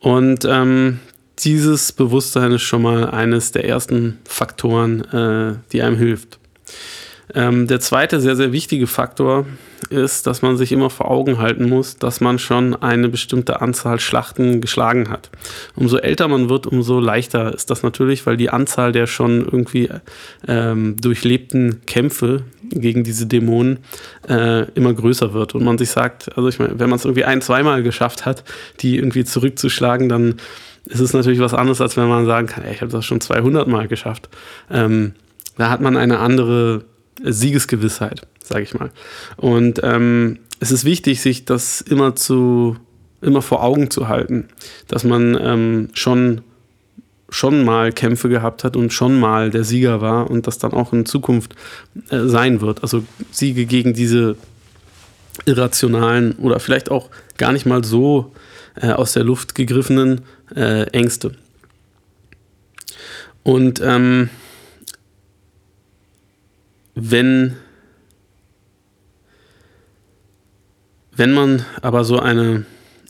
Und 0.00 0.44
ähm, 0.44 1.00
dieses 1.40 1.92
Bewusstsein 1.92 2.52
ist 2.52 2.62
schon 2.62 2.82
mal 2.82 3.10
eines 3.10 3.52
der 3.52 3.64
ersten 3.66 4.18
Faktoren, 4.24 5.02
äh, 5.12 5.54
die 5.72 5.82
einem 5.82 5.96
hilft. 5.96 6.38
Ähm, 7.34 7.66
der 7.66 7.80
zweite 7.80 8.20
sehr, 8.20 8.36
sehr 8.36 8.52
wichtige 8.52 8.86
Faktor 8.86 9.46
ist, 9.92 10.26
dass 10.26 10.42
man 10.42 10.56
sich 10.56 10.72
immer 10.72 10.90
vor 10.90 11.10
Augen 11.10 11.38
halten 11.38 11.68
muss, 11.68 11.96
dass 11.96 12.20
man 12.20 12.38
schon 12.38 12.74
eine 12.74 13.08
bestimmte 13.08 13.60
Anzahl 13.60 14.00
Schlachten 14.00 14.60
geschlagen 14.60 15.10
hat. 15.10 15.30
Umso 15.74 15.98
älter 15.98 16.28
man 16.28 16.48
wird, 16.48 16.66
umso 16.66 16.98
leichter 16.98 17.54
ist 17.54 17.70
das 17.70 17.82
natürlich, 17.82 18.26
weil 18.26 18.36
die 18.36 18.50
Anzahl 18.50 18.92
der 18.92 19.06
schon 19.06 19.44
irgendwie 19.44 19.88
ähm, 20.48 20.96
durchlebten 21.00 21.82
Kämpfe 21.86 22.44
gegen 22.70 23.04
diese 23.04 23.26
Dämonen 23.26 23.78
äh, 24.28 24.70
immer 24.72 24.94
größer 24.94 25.34
wird. 25.34 25.54
Und 25.54 25.64
man 25.64 25.78
sich 25.78 25.90
sagt, 25.90 26.36
also 26.36 26.48
ich 26.48 26.58
meine, 26.58 26.78
wenn 26.78 26.90
man 26.90 26.98
es 26.98 27.04
irgendwie 27.04 27.24
ein, 27.24 27.42
zweimal 27.42 27.82
geschafft 27.82 28.24
hat, 28.24 28.44
die 28.80 28.96
irgendwie 28.96 29.24
zurückzuschlagen, 29.24 30.08
dann 30.08 30.36
ist 30.86 31.00
es 31.00 31.12
natürlich 31.12 31.40
was 31.40 31.54
anderes, 31.54 31.80
als 31.80 31.96
wenn 31.96 32.08
man 32.08 32.26
sagen 32.26 32.46
kann, 32.46 32.64
ey, 32.64 32.72
ich 32.72 32.80
habe 32.80 32.90
das 32.90 33.04
schon 33.04 33.20
200 33.20 33.68
Mal 33.68 33.88
geschafft. 33.88 34.28
Ähm, 34.70 35.12
da 35.56 35.70
hat 35.70 35.80
man 35.80 35.96
eine 35.96 36.18
andere 36.18 36.84
Siegesgewissheit, 37.22 38.22
sage 38.44 38.62
ich 38.62 38.74
mal. 38.74 38.90
Und 39.36 39.80
ähm, 39.82 40.38
es 40.60 40.70
ist 40.70 40.84
wichtig, 40.84 41.20
sich 41.20 41.44
das 41.44 41.80
immer 41.80 42.14
zu 42.14 42.76
immer 43.20 43.42
vor 43.42 43.62
Augen 43.62 43.90
zu 43.90 44.08
halten, 44.08 44.48
dass 44.88 45.04
man 45.04 45.38
ähm, 45.40 45.88
schon 45.92 46.40
schon 47.28 47.64
mal 47.64 47.92
Kämpfe 47.92 48.28
gehabt 48.28 48.62
hat 48.62 48.76
und 48.76 48.92
schon 48.92 49.18
mal 49.18 49.50
der 49.50 49.64
Sieger 49.64 50.02
war 50.02 50.30
und 50.30 50.46
das 50.46 50.58
dann 50.58 50.72
auch 50.72 50.92
in 50.92 51.06
Zukunft 51.06 51.54
äh, 52.10 52.26
sein 52.26 52.60
wird. 52.60 52.82
Also 52.82 53.04
Siege 53.30 53.64
gegen 53.64 53.94
diese 53.94 54.36
irrationalen 55.46 56.32
oder 56.32 56.60
vielleicht 56.60 56.90
auch 56.90 57.08
gar 57.38 57.52
nicht 57.52 57.64
mal 57.64 57.84
so 57.84 58.32
äh, 58.74 58.90
aus 58.90 59.14
der 59.14 59.24
Luft 59.24 59.54
gegriffenen 59.54 60.22
äh, 60.54 60.84
Ängste. 60.90 61.32
Und 63.42 63.80
ähm, 63.82 64.28
wenn, 66.94 67.56
wenn 71.22 71.34
man 71.34 71.64
aber 71.82 72.02
so 72.02 72.18
eine 72.18 72.64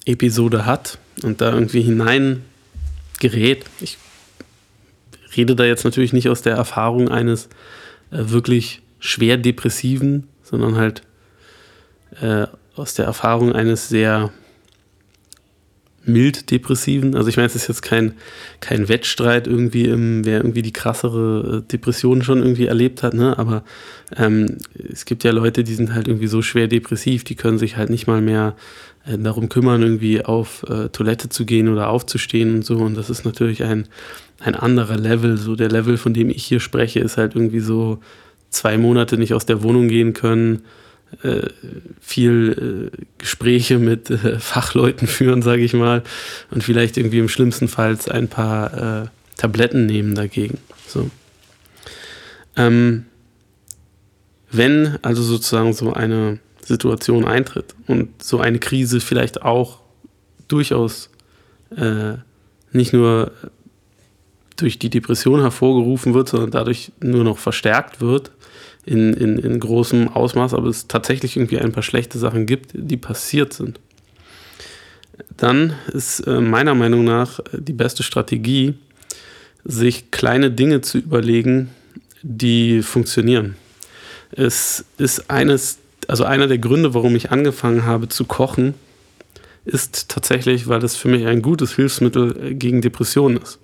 Episode 0.04 0.66
hat 0.66 0.98
und 1.22 1.40
da 1.40 1.54
irgendwie 1.54 1.80
hinein 1.80 2.44
gerät, 3.20 3.64
ich 3.80 3.96
rede 5.34 5.56
da 5.56 5.64
jetzt 5.64 5.84
natürlich 5.86 6.12
nicht 6.12 6.28
aus 6.28 6.42
der 6.42 6.54
Erfahrung 6.54 7.08
eines 7.08 7.46
äh, 8.10 8.18
wirklich 8.28 8.82
schwer 9.00 9.38
depressiven, 9.38 10.28
sondern 10.42 10.76
halt 10.76 11.04
äh, 12.20 12.48
aus 12.76 12.92
der 12.92 13.06
Erfahrung 13.06 13.54
eines 13.54 13.88
sehr 13.88 14.30
mild 16.04 16.50
depressiven. 16.50 17.14
Also 17.14 17.28
ich 17.28 17.36
meine, 17.36 17.46
es 17.46 17.54
ist 17.54 17.68
jetzt 17.68 17.82
kein, 17.82 18.14
kein 18.60 18.88
Wettstreit 18.88 19.46
irgendwie, 19.46 19.84
im, 19.84 20.24
wer 20.24 20.38
irgendwie 20.38 20.62
die 20.62 20.72
krassere 20.72 21.58
äh, 21.58 21.70
Depression 21.70 22.22
schon 22.22 22.38
irgendwie 22.38 22.66
erlebt 22.66 23.02
hat, 23.02 23.14
ne? 23.14 23.38
Aber 23.38 23.62
ähm, 24.16 24.58
es 24.90 25.04
gibt 25.04 25.24
ja 25.24 25.30
Leute, 25.30 25.64
die 25.64 25.74
sind 25.74 25.94
halt 25.94 26.08
irgendwie 26.08 26.26
so 26.26 26.42
schwer 26.42 26.66
depressiv, 26.66 27.24
die 27.24 27.34
können 27.34 27.58
sich 27.58 27.76
halt 27.76 27.90
nicht 27.90 28.06
mal 28.06 28.20
mehr 28.20 28.56
äh, 29.06 29.16
darum 29.18 29.48
kümmern, 29.48 29.82
irgendwie 29.82 30.24
auf 30.24 30.64
äh, 30.68 30.88
Toilette 30.88 31.28
zu 31.28 31.44
gehen 31.44 31.68
oder 31.68 31.88
aufzustehen 31.88 32.54
und 32.54 32.64
so. 32.64 32.76
Und 32.76 32.96
das 32.96 33.10
ist 33.10 33.24
natürlich 33.24 33.62
ein, 33.62 33.88
ein 34.40 34.54
anderer 34.54 34.96
Level. 34.96 35.36
So 35.36 35.56
der 35.56 35.68
Level, 35.68 35.96
von 35.96 36.14
dem 36.14 36.30
ich 36.30 36.44
hier 36.44 36.60
spreche, 36.60 37.00
ist 37.00 37.16
halt 37.16 37.34
irgendwie 37.34 37.60
so 37.60 37.98
zwei 38.50 38.76
Monate 38.76 39.16
nicht 39.18 39.34
aus 39.34 39.46
der 39.46 39.62
Wohnung 39.62 39.88
gehen 39.88 40.12
können 40.12 40.62
viel 42.00 42.90
äh, 42.92 42.96
Gespräche 43.18 43.78
mit 43.78 44.10
äh, 44.10 44.38
Fachleuten 44.40 45.06
führen, 45.06 45.42
sage 45.42 45.62
ich 45.62 45.74
mal, 45.74 46.02
und 46.50 46.64
vielleicht 46.64 46.96
irgendwie 46.96 47.18
im 47.18 47.28
schlimmsten 47.28 47.68
Fall 47.68 47.98
ein 48.10 48.28
paar 48.28 49.04
äh, 49.04 49.06
Tabletten 49.36 49.86
nehmen 49.86 50.14
dagegen. 50.14 50.58
So. 50.86 51.10
Ähm, 52.56 53.06
wenn 54.50 54.98
also 55.02 55.22
sozusagen 55.22 55.72
so 55.72 55.92
eine 55.92 56.38
Situation 56.64 57.24
eintritt 57.24 57.74
und 57.86 58.22
so 58.22 58.40
eine 58.40 58.58
Krise 58.58 59.00
vielleicht 59.00 59.42
auch 59.42 59.80
durchaus 60.48 61.10
äh, 61.76 62.14
nicht 62.72 62.92
nur 62.92 63.32
durch 64.56 64.78
die 64.78 64.90
Depression 64.90 65.40
hervorgerufen 65.40 66.14
wird, 66.14 66.28
sondern 66.28 66.50
dadurch 66.50 66.92
nur 67.00 67.24
noch 67.24 67.38
verstärkt 67.38 68.00
wird, 68.00 68.30
in, 68.84 69.12
in, 69.14 69.38
in 69.38 69.60
großem 69.60 70.08
Ausmaß, 70.08 70.54
aber 70.54 70.68
es 70.68 70.88
tatsächlich 70.88 71.36
irgendwie 71.36 71.58
ein 71.58 71.72
paar 71.72 71.82
schlechte 71.82 72.18
Sachen 72.18 72.46
gibt, 72.46 72.70
die 72.74 72.96
passiert 72.96 73.52
sind. 73.52 73.78
Dann 75.36 75.74
ist 75.92 76.20
äh, 76.20 76.40
meiner 76.40 76.74
Meinung 76.74 77.04
nach 77.04 77.40
die 77.52 77.72
beste 77.72 78.02
Strategie, 78.02 78.74
sich 79.64 80.10
kleine 80.10 80.50
Dinge 80.50 80.80
zu 80.80 80.98
überlegen, 80.98 81.70
die 82.22 82.82
funktionieren. 82.82 83.56
Es 84.32 84.84
ist 84.98 85.30
eines, 85.30 85.78
also 86.08 86.24
einer 86.24 86.48
der 86.48 86.58
Gründe, 86.58 86.94
warum 86.94 87.14
ich 87.14 87.30
angefangen 87.30 87.84
habe 87.84 88.08
zu 88.08 88.24
kochen, 88.24 88.74
ist 89.64 90.08
tatsächlich, 90.08 90.66
weil 90.66 90.82
es 90.82 90.96
für 90.96 91.08
mich 91.08 91.26
ein 91.26 91.42
gutes 91.42 91.76
Hilfsmittel 91.76 92.54
gegen 92.54 92.80
Depressionen 92.80 93.40
ist. 93.40 93.58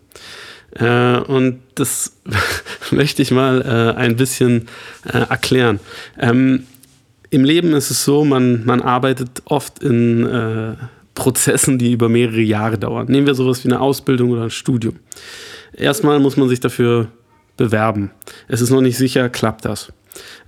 Äh, 0.74 1.18
und 1.18 1.60
das 1.74 2.16
möchte 2.90 3.22
ich 3.22 3.30
mal 3.30 3.62
äh, 3.62 3.98
ein 3.98 4.16
bisschen 4.16 4.68
äh, 5.04 5.18
erklären. 5.18 5.80
Ähm, 6.18 6.64
Im 7.30 7.44
Leben 7.44 7.72
ist 7.72 7.90
es 7.90 8.04
so, 8.04 8.24
man, 8.24 8.64
man 8.64 8.82
arbeitet 8.82 9.42
oft 9.46 9.82
in 9.82 10.26
äh, 10.26 10.74
Prozessen, 11.14 11.78
die 11.78 11.92
über 11.92 12.08
mehrere 12.08 12.40
Jahre 12.40 12.78
dauern. 12.78 13.06
Nehmen 13.08 13.26
wir 13.26 13.34
sowas 13.34 13.64
wie 13.64 13.68
eine 13.68 13.80
Ausbildung 13.80 14.30
oder 14.30 14.44
ein 14.44 14.50
Studium. 14.50 14.96
Erstmal 15.72 16.20
muss 16.20 16.36
man 16.36 16.48
sich 16.48 16.60
dafür 16.60 17.08
bewerben. 17.56 18.10
Es 18.46 18.60
ist 18.60 18.70
noch 18.70 18.80
nicht 18.80 18.96
sicher, 18.96 19.28
klappt 19.28 19.64
das. 19.64 19.92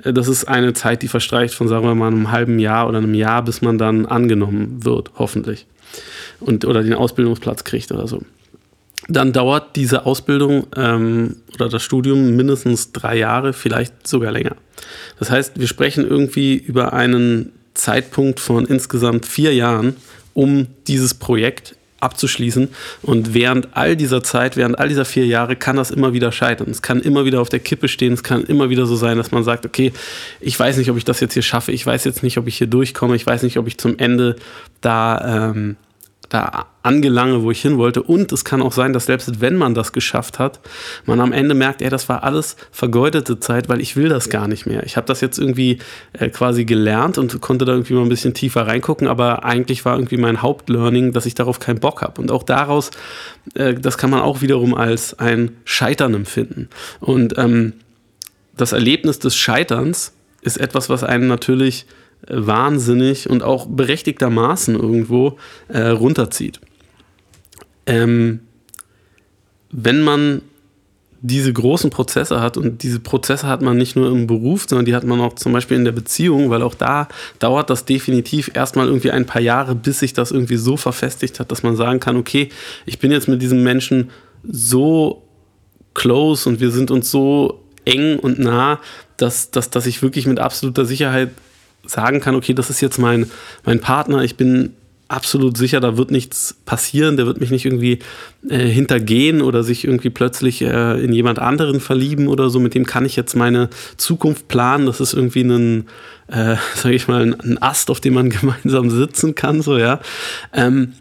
Äh, 0.05 0.13
das 0.13 0.29
ist 0.29 0.45
eine 0.45 0.75
Zeit, 0.75 1.03
die 1.03 1.09
verstreicht 1.09 1.55
von, 1.55 1.67
sagen 1.67 1.87
wir 1.87 1.95
mal, 1.95 2.09
einem 2.09 2.31
halben 2.31 2.59
Jahr 2.59 2.89
oder 2.89 2.99
einem 2.99 3.15
Jahr, 3.15 3.43
bis 3.43 3.63
man 3.63 3.79
dann 3.79 4.07
angenommen 4.07 4.85
wird, 4.85 5.13
hoffentlich. 5.17 5.67
Und, 6.39 6.65
oder 6.65 6.83
den 6.83 6.95
Ausbildungsplatz 6.95 7.65
kriegt 7.65 7.91
oder 7.91 8.07
so 8.07 8.23
dann 9.09 9.33
dauert 9.33 9.77
diese 9.77 10.07
Ausbildung 10.07 10.67
ähm, 10.77 11.37
oder 11.55 11.69
das 11.69 11.83
Studium 11.83 12.37
mindestens 12.37 12.93
drei 12.93 13.17
Jahre, 13.17 13.53
vielleicht 13.53 14.07
sogar 14.07 14.33
länger. 14.33 14.57
Das 15.19 15.31
heißt, 15.31 15.59
wir 15.59 15.67
sprechen 15.67 16.07
irgendwie 16.07 16.55
über 16.55 16.93
einen 16.93 17.53
Zeitpunkt 17.75 18.41
von 18.41 18.67
insgesamt 18.67 19.27
vier 19.27 19.55
Jahren, 19.55 19.97
um 20.35 20.67
dieses 20.87 21.15
Projekt 21.15 21.77
abzuschließen. 22.01 22.69
Und 23.03 23.35
während 23.35 23.77
all 23.77 23.97
dieser 23.97 24.23
Zeit, 24.23 24.57
während 24.57 24.79
all 24.79 24.89
dieser 24.89 25.05
vier 25.05 25.27
Jahre, 25.27 25.57
kann 25.57 25.77
das 25.77 25.91
immer 25.91 26.13
wieder 26.13 26.33
scheitern. 26.33 26.71
Es 26.71 26.83
kann 26.83 27.01
immer 27.01 27.25
wieder 27.25 27.41
auf 27.41 27.49
der 27.49 27.61
Kippe 27.61 27.89
stehen. 27.89 28.15
Es 28.15 28.23
kann 28.23 28.43
immer 28.45 28.71
wieder 28.71 28.87
so 28.87 28.97
sein, 28.97 29.19
dass 29.19 29.31
man 29.31 29.45
sagt, 29.45 29.67
okay, 29.67 29.93
ich 30.41 30.59
weiß 30.59 30.79
nicht, 30.79 30.91
ob 30.91 30.97
ich 30.97 31.05
das 31.05 31.21
jetzt 31.21 31.35
hier 31.35 31.43
schaffe. 31.43 31.73
Ich 31.73 31.85
weiß 31.85 32.05
jetzt 32.05 32.23
nicht, 32.23 32.39
ob 32.39 32.47
ich 32.47 32.57
hier 32.57 32.67
durchkomme. 32.67 33.17
Ich 33.17 33.27
weiß 33.27 33.43
nicht, 33.43 33.59
ob 33.59 33.67
ich 33.67 33.79
zum 33.79 33.99
Ende 33.99 34.37
da 34.81 35.51
ähm, 35.51 35.77
da 36.31 36.67
angelange, 36.83 37.43
wo 37.43 37.51
ich 37.51 37.61
hin 37.61 37.77
wollte. 37.77 38.03
Und 38.03 38.33
es 38.33 38.45
kann 38.45 38.63
auch 38.63 38.73
sein, 38.73 38.93
dass 38.93 39.07
selbst 39.07 39.41
wenn 39.41 39.57
man 39.57 39.75
das 39.75 39.93
geschafft 39.93 40.39
hat, 40.39 40.61
man 41.05 41.21
am 41.21 41.33
Ende 41.33 41.55
merkt, 41.55 41.83
ey, 41.83 41.91
das 41.91 42.09
war 42.09 42.23
alles 42.23 42.57
vergeudete 42.71 43.41
Zeit, 43.41 43.69
weil 43.69 43.81
ich 43.81 43.97
will 43.97 44.09
das 44.09 44.31
gar 44.31 44.49
nicht 44.49 44.65
mehr. 44.65 44.85
Ich 44.85 44.97
habe 44.97 45.07
das 45.07 45.21
jetzt 45.21 45.39
irgendwie 45.39 45.79
äh, 46.13 46.31
quasi 46.31 46.65
gelernt 46.65 47.19
und 47.19 47.41
konnte 47.41 47.65
da 47.65 47.73
irgendwie 47.73 47.95
mal 47.95 48.03
ein 48.03 48.09
bisschen 48.09 48.33
tiefer 48.33 48.67
reingucken, 48.67 49.09
aber 49.09 49.45
eigentlich 49.45 49.85
war 49.85 49.97
irgendwie 49.97 50.17
mein 50.17 50.41
Hauptlearning, 50.41 51.13
dass 51.13 51.27
ich 51.27 51.35
darauf 51.35 51.59
keinen 51.59 51.81
Bock 51.81 52.01
habe. 52.01 52.21
Und 52.21 52.31
auch 52.31 52.45
daraus, 52.45 52.93
äh, 53.55 53.75
das 53.75 53.99
kann 53.99 54.11
man 54.11 54.21
auch 54.21 54.41
wiederum 54.41 54.75
als 54.75 55.19
ein 55.19 55.57
Scheitern 55.65 56.15
empfinden. 56.15 56.69
Und 57.01 57.37
ähm, 57.39 57.75
das 58.57 58.73
Erlebnis 58.73 59.19
des 59.19 59.35
Scheiterns 59.37 60.13
ist 60.43 60.59
etwas, 60.59 60.89
was 60.89 61.03
einen 61.03 61.27
natürlich 61.27 61.87
wahnsinnig 62.29 63.29
und 63.29 63.43
auch 63.43 63.67
berechtigtermaßen 63.67 64.75
irgendwo 64.75 65.39
äh, 65.69 65.89
runterzieht. 65.89 66.61
Ähm, 67.87 68.41
wenn 69.71 70.03
man 70.03 70.43
diese 71.23 71.53
großen 71.53 71.91
Prozesse 71.91 72.41
hat 72.41 72.57
und 72.57 72.83
diese 72.83 72.99
Prozesse 72.99 73.47
hat 73.47 73.61
man 73.61 73.77
nicht 73.77 73.95
nur 73.95 74.11
im 74.11 74.27
Beruf, 74.27 74.67
sondern 74.69 74.87
die 74.87 74.95
hat 74.95 75.05
man 75.05 75.21
auch 75.21 75.35
zum 75.35 75.53
Beispiel 75.53 75.77
in 75.77 75.85
der 75.85 75.93
Beziehung, 75.93 76.49
weil 76.49 76.63
auch 76.63 76.75
da 76.75 77.09
dauert 77.39 77.69
das 77.69 77.85
definitiv 77.85 78.51
erstmal 78.55 78.87
irgendwie 78.87 79.11
ein 79.11 79.27
paar 79.27 79.43
Jahre, 79.43 79.75
bis 79.75 79.99
sich 79.99 80.15
das 80.15 80.31
irgendwie 80.31 80.57
so 80.57 80.79
verfestigt 80.79 81.39
hat, 81.39 81.53
dass 81.53 81.63
man 81.63 81.77
sagen 81.77 82.01
kann, 82.01 82.17
okay, 82.17 82.49
ich 82.87 82.99
bin 82.99 83.13
jetzt 83.13 83.29
mit 83.29 83.43
diesem 83.43 83.63
Menschen 83.63 84.11
so 84.43 85.23
close 85.93 86.49
und 86.49 86.61
wir 86.61 86.71
sind 86.71 86.91
uns 86.91 87.11
so 87.11 87.65
eng 87.85 88.19
und 88.19 88.39
nah, 88.39 88.81
dass, 89.19 89.51
dass, 89.51 89.69
dass 89.69 89.87
ich 89.87 90.03
wirklich 90.03 90.27
mit 90.27 90.39
absoluter 90.39 90.87
Sicherheit 90.87 91.31
sagen 91.91 92.21
kann, 92.21 92.35
okay, 92.35 92.55
das 92.55 92.71
ist 92.71 92.81
jetzt 92.81 92.99
mein, 92.99 93.31
mein 93.65 93.81
Partner, 93.81 94.23
ich 94.23 94.37
bin 94.37 94.75
absolut 95.11 95.57
sicher, 95.57 95.81
da 95.81 95.97
wird 95.97 96.13
nichts 96.13 96.55
passieren, 96.65 97.17
der 97.17 97.27
wird 97.27 97.41
mich 97.41 97.51
nicht 97.51 97.65
irgendwie 97.65 97.99
äh, 98.49 98.59
hintergehen 98.59 99.43
oder 99.43 99.65
sich 99.65 99.85
irgendwie 99.85 100.11
plötzlich 100.11 100.63
äh, 100.63 101.05
in 101.05 101.13
jemand 101.13 101.41
anderen 101.41 101.81
verlieben 101.81 102.29
oder 102.29 102.49
so, 102.49 102.61
mit 102.61 102.75
dem 102.75 102.87
kann 102.87 103.05
ich 103.05 103.17
jetzt 103.17 103.35
meine 103.35 103.69
Zukunft 103.97 104.47
planen, 104.47 104.87
das 104.87 105.01
ist 105.01 105.13
irgendwie 105.13 105.43
ein, 105.43 105.89
äh, 106.29 106.57
sage 106.75 106.95
ich 106.95 107.09
mal, 107.09 107.23
ein, 107.23 107.61
Ast, 107.61 107.91
auf 107.91 108.01
dem 108.01 108.15
man 108.15 108.31
gemeinsam 108.31 108.89
sitzen 108.89 109.35
kann, 109.35 109.63
so, 109.63 109.77
ja. 109.77 110.01
Ähm, 110.53 110.93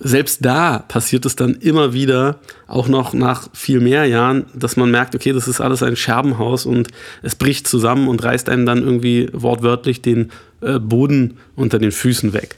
selbst 0.00 0.44
da 0.44 0.78
passiert 0.78 1.26
es 1.26 1.34
dann 1.34 1.54
immer 1.54 1.92
wieder, 1.92 2.38
auch 2.66 2.88
noch 2.88 3.12
nach 3.12 3.48
viel 3.52 3.80
mehr 3.80 4.04
Jahren, 4.06 4.46
dass 4.54 4.76
man 4.76 4.90
merkt, 4.90 5.14
okay, 5.14 5.32
das 5.32 5.48
ist 5.48 5.60
alles 5.60 5.82
ein 5.82 5.96
Scherbenhaus 5.96 6.66
und 6.66 6.88
es 7.22 7.34
bricht 7.34 7.66
zusammen 7.66 8.08
und 8.08 8.22
reißt 8.22 8.48
einem 8.48 8.64
dann 8.66 8.82
irgendwie 8.82 9.28
wortwörtlich 9.32 10.00
den 10.00 10.30
äh, 10.60 10.78
Boden 10.78 11.38
unter 11.56 11.78
den 11.78 11.92
Füßen 11.92 12.32
weg. 12.32 12.56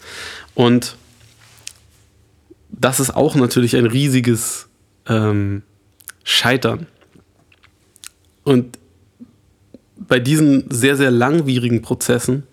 Und 0.54 0.96
das 2.70 3.00
ist 3.00 3.14
auch 3.14 3.34
natürlich 3.34 3.76
ein 3.76 3.86
riesiges 3.86 4.68
ähm, 5.06 5.62
Scheitern. 6.24 6.86
Und 8.44 8.78
bei 9.96 10.18
diesen 10.18 10.70
sehr, 10.70 10.96
sehr 10.96 11.10
langwierigen 11.10 11.82
Prozessen 11.82 12.44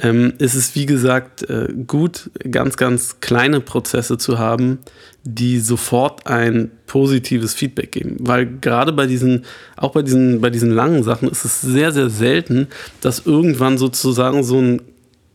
ähm, 0.00 0.34
ist 0.38 0.54
es, 0.54 0.74
wie 0.74 0.86
gesagt, 0.86 1.48
äh, 1.50 1.72
gut, 1.86 2.30
ganz, 2.50 2.76
ganz 2.76 3.20
kleine 3.20 3.60
Prozesse 3.60 4.18
zu 4.18 4.38
haben, 4.38 4.78
die 5.24 5.58
sofort 5.58 6.26
ein 6.26 6.70
positives 6.86 7.54
Feedback 7.54 7.92
geben. 7.92 8.16
Weil 8.20 8.46
gerade 8.60 8.92
bei 8.92 9.06
diesen, 9.06 9.44
auch 9.76 9.92
bei 9.92 10.02
diesen, 10.02 10.40
bei 10.40 10.50
diesen 10.50 10.70
langen 10.70 11.02
Sachen 11.02 11.28
ist 11.28 11.44
es 11.44 11.60
sehr, 11.60 11.92
sehr 11.92 12.10
selten, 12.10 12.68
dass 13.00 13.26
irgendwann 13.26 13.76
sozusagen 13.76 14.42
so 14.44 14.60
ein 14.60 14.82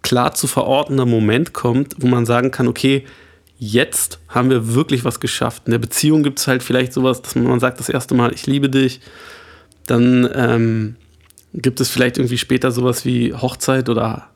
klar 0.02 0.34
zu 0.34 0.48
verortender 0.48 1.06
Moment 1.06 1.54
kommt, 1.54 1.96
wo 2.00 2.08
man 2.08 2.26
sagen 2.26 2.52
kann, 2.52 2.68
okay, 2.68 3.06
jetzt 3.58 4.20
haben 4.28 4.50
wir 4.50 4.74
wirklich 4.74 5.06
was 5.06 5.20
geschafft. 5.20 5.64
In 5.66 5.72
der 5.72 5.80
Beziehung 5.80 6.24
gibt 6.24 6.40
es 6.40 6.48
halt 6.48 6.64
vielleicht 6.64 6.94
sowas, 6.94 7.22
dass 7.22 7.36
man 7.36 7.60
sagt 7.60 7.80
das 7.80 7.90
erste 7.90 8.16
Mal, 8.16 8.34
ich 8.34 8.46
liebe 8.46 8.70
dich. 8.70 9.00
Dann 9.88 10.30
ähm, 10.34 10.96
gibt 11.54 11.80
es 11.80 11.90
vielleicht 11.90 12.18
irgendwie 12.18 12.38
später 12.38 12.72
sowas 12.72 13.06
wie 13.06 13.34
Hochzeit 13.34 13.90
oder 13.90 14.30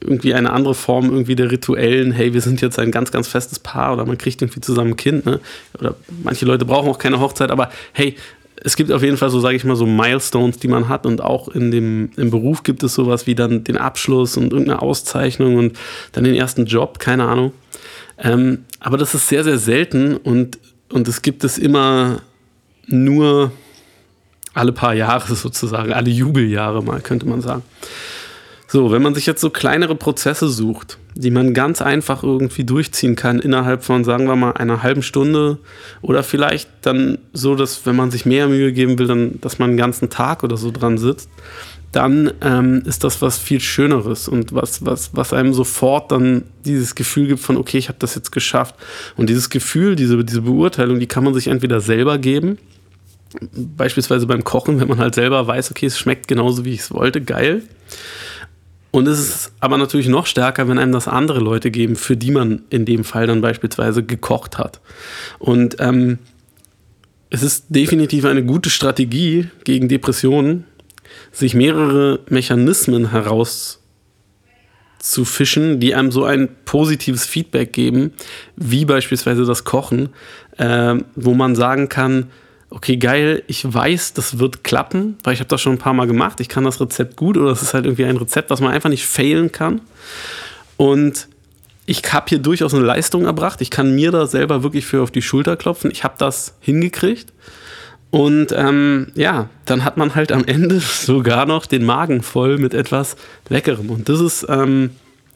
irgendwie 0.00 0.34
eine 0.34 0.52
andere 0.52 0.74
Form 0.74 1.06
irgendwie 1.06 1.36
der 1.36 1.50
rituellen, 1.50 2.12
hey, 2.12 2.32
wir 2.32 2.40
sind 2.40 2.60
jetzt 2.60 2.78
ein 2.78 2.90
ganz, 2.90 3.10
ganz 3.10 3.28
festes 3.28 3.58
Paar 3.58 3.92
oder 3.92 4.06
man 4.06 4.18
kriegt 4.18 4.42
irgendwie 4.42 4.60
zusammen 4.60 4.90
ein 4.90 4.96
Kind, 4.96 5.26
ne? 5.26 5.40
Oder 5.78 5.96
manche 6.22 6.46
Leute 6.46 6.64
brauchen 6.64 6.88
auch 6.88 6.98
keine 6.98 7.20
Hochzeit, 7.20 7.50
aber 7.50 7.70
hey, 7.92 8.16
es 8.62 8.76
gibt 8.76 8.92
auf 8.92 9.02
jeden 9.02 9.16
Fall 9.16 9.30
so, 9.30 9.40
sage 9.40 9.56
ich 9.56 9.64
mal, 9.64 9.76
so 9.76 9.86
Milestones, 9.86 10.58
die 10.58 10.68
man 10.68 10.88
hat 10.88 11.06
und 11.06 11.22
auch 11.22 11.48
in 11.48 11.70
dem 11.70 12.10
im 12.16 12.30
Beruf 12.30 12.62
gibt 12.62 12.82
es 12.82 12.94
sowas 12.94 13.26
wie 13.26 13.34
dann 13.34 13.64
den 13.64 13.78
Abschluss 13.78 14.36
und 14.36 14.52
irgendeine 14.52 14.82
Auszeichnung 14.82 15.56
und 15.56 15.78
dann 16.12 16.24
den 16.24 16.34
ersten 16.34 16.66
Job, 16.66 16.98
keine 16.98 17.24
Ahnung. 17.24 17.52
Ähm, 18.18 18.64
aber 18.80 18.98
das 18.98 19.14
ist 19.14 19.28
sehr, 19.28 19.44
sehr 19.44 19.58
selten 19.58 20.16
und, 20.16 20.58
und 20.90 21.08
es 21.08 21.22
gibt 21.22 21.42
es 21.44 21.56
immer 21.56 22.20
nur 22.86 23.52
alle 24.52 24.72
paar 24.72 24.94
Jahre 24.94 25.34
sozusagen, 25.34 25.92
alle 25.92 26.10
Jubeljahre 26.10 26.82
mal, 26.82 27.00
könnte 27.00 27.26
man 27.26 27.40
sagen. 27.40 27.62
So, 28.72 28.92
wenn 28.92 29.02
man 29.02 29.16
sich 29.16 29.26
jetzt 29.26 29.40
so 29.40 29.50
kleinere 29.50 29.96
Prozesse 29.96 30.48
sucht, 30.48 30.98
die 31.16 31.32
man 31.32 31.54
ganz 31.54 31.82
einfach 31.82 32.22
irgendwie 32.22 32.62
durchziehen 32.62 33.16
kann 33.16 33.40
innerhalb 33.40 33.82
von, 33.82 34.04
sagen 34.04 34.28
wir 34.28 34.36
mal, 34.36 34.52
einer 34.52 34.84
halben 34.84 35.02
Stunde 35.02 35.58
oder 36.02 36.22
vielleicht 36.22 36.68
dann 36.82 37.18
so, 37.32 37.56
dass 37.56 37.84
wenn 37.84 37.96
man 37.96 38.12
sich 38.12 38.26
mehr 38.26 38.46
Mühe 38.46 38.72
geben 38.72 38.96
will, 39.00 39.08
dann, 39.08 39.40
dass 39.40 39.58
man 39.58 39.70
einen 39.70 39.76
ganzen 39.76 40.08
Tag 40.08 40.44
oder 40.44 40.56
so 40.56 40.70
dran 40.70 40.98
sitzt, 40.98 41.28
dann 41.90 42.32
ähm, 42.42 42.84
ist 42.86 43.02
das 43.02 43.20
was 43.20 43.38
viel 43.38 43.58
Schöneres 43.58 44.28
und 44.28 44.54
was, 44.54 44.86
was, 44.86 45.16
was 45.16 45.32
einem 45.32 45.52
sofort 45.52 46.12
dann 46.12 46.44
dieses 46.64 46.94
Gefühl 46.94 47.26
gibt 47.26 47.40
von, 47.40 47.56
okay, 47.56 47.78
ich 47.78 47.88
habe 47.88 47.98
das 47.98 48.14
jetzt 48.14 48.30
geschafft. 48.30 48.76
Und 49.16 49.28
dieses 49.28 49.50
Gefühl, 49.50 49.96
diese, 49.96 50.24
diese 50.24 50.42
Beurteilung, 50.42 51.00
die 51.00 51.08
kann 51.08 51.24
man 51.24 51.34
sich 51.34 51.48
entweder 51.48 51.80
selber 51.80 52.18
geben, 52.18 52.56
beispielsweise 53.52 54.28
beim 54.28 54.44
Kochen, 54.44 54.80
wenn 54.80 54.86
man 54.86 54.98
halt 54.98 55.16
selber 55.16 55.44
weiß, 55.44 55.72
okay, 55.72 55.86
es 55.86 55.98
schmeckt 55.98 56.28
genauso, 56.28 56.64
wie 56.64 56.74
ich 56.74 56.80
es 56.80 56.92
wollte, 56.92 57.20
geil. 57.20 57.62
Und 58.90 59.06
es 59.06 59.20
ist 59.20 59.52
aber 59.60 59.78
natürlich 59.78 60.08
noch 60.08 60.26
stärker, 60.26 60.68
wenn 60.68 60.78
einem 60.78 60.92
das 60.92 61.06
andere 61.06 61.38
Leute 61.38 61.70
geben, 61.70 61.96
für 61.96 62.16
die 62.16 62.32
man 62.32 62.62
in 62.70 62.84
dem 62.84 63.04
Fall 63.04 63.26
dann 63.26 63.40
beispielsweise 63.40 64.02
gekocht 64.02 64.58
hat. 64.58 64.80
Und 65.38 65.76
ähm, 65.78 66.18
es 67.30 67.42
ist 67.44 67.66
definitiv 67.68 68.24
eine 68.24 68.44
gute 68.44 68.70
Strategie 68.70 69.48
gegen 69.62 69.88
Depressionen, 69.88 70.64
sich 71.30 71.54
mehrere 71.54 72.18
Mechanismen 72.28 73.12
herauszufischen, 73.12 75.78
die 75.78 75.94
einem 75.94 76.10
so 76.10 76.24
ein 76.24 76.48
positives 76.64 77.26
Feedback 77.26 77.72
geben, 77.72 78.14
wie 78.56 78.84
beispielsweise 78.84 79.44
das 79.44 79.62
Kochen, 79.62 80.08
äh, 80.58 80.96
wo 81.14 81.34
man 81.34 81.54
sagen 81.54 81.88
kann, 81.88 82.30
okay, 82.70 82.96
geil, 82.96 83.42
ich 83.48 83.70
weiß, 83.72 84.14
das 84.14 84.38
wird 84.38 84.64
klappen, 84.64 85.18
weil 85.24 85.34
ich 85.34 85.40
habe 85.40 85.48
das 85.48 85.60
schon 85.60 85.74
ein 85.74 85.78
paar 85.78 85.92
Mal 85.92 86.06
gemacht, 86.06 86.40
ich 86.40 86.48
kann 86.48 86.64
das 86.64 86.80
Rezept 86.80 87.16
gut 87.16 87.36
oder 87.36 87.50
es 87.50 87.62
ist 87.62 87.74
halt 87.74 87.84
irgendwie 87.84 88.04
ein 88.04 88.16
Rezept, 88.16 88.50
was 88.50 88.60
man 88.60 88.72
einfach 88.72 88.88
nicht 88.88 89.06
failen 89.06 89.52
kann. 89.52 89.80
Und 90.76 91.28
ich 91.84 92.02
habe 92.12 92.26
hier 92.28 92.38
durchaus 92.38 92.72
eine 92.72 92.84
Leistung 92.84 93.24
erbracht, 93.24 93.60
ich 93.60 93.70
kann 93.70 93.94
mir 93.94 94.12
da 94.12 94.26
selber 94.26 94.62
wirklich 94.62 94.86
für 94.86 95.02
auf 95.02 95.10
die 95.10 95.22
Schulter 95.22 95.56
klopfen, 95.56 95.90
ich 95.90 96.04
habe 96.04 96.14
das 96.18 96.54
hingekriegt. 96.60 97.32
Und 98.10 98.52
ähm, 98.52 99.12
ja, 99.14 99.48
dann 99.66 99.84
hat 99.84 99.96
man 99.96 100.14
halt 100.14 100.32
am 100.32 100.44
Ende 100.44 100.80
sogar 100.80 101.46
noch 101.46 101.66
den 101.66 101.84
Magen 101.84 102.22
voll 102.22 102.58
mit 102.58 102.74
etwas 102.74 103.16
Leckerem. 103.48 103.90
Und 103.90 104.08
das 104.08 104.20
ist 104.20 104.46
ähm, 104.48 104.90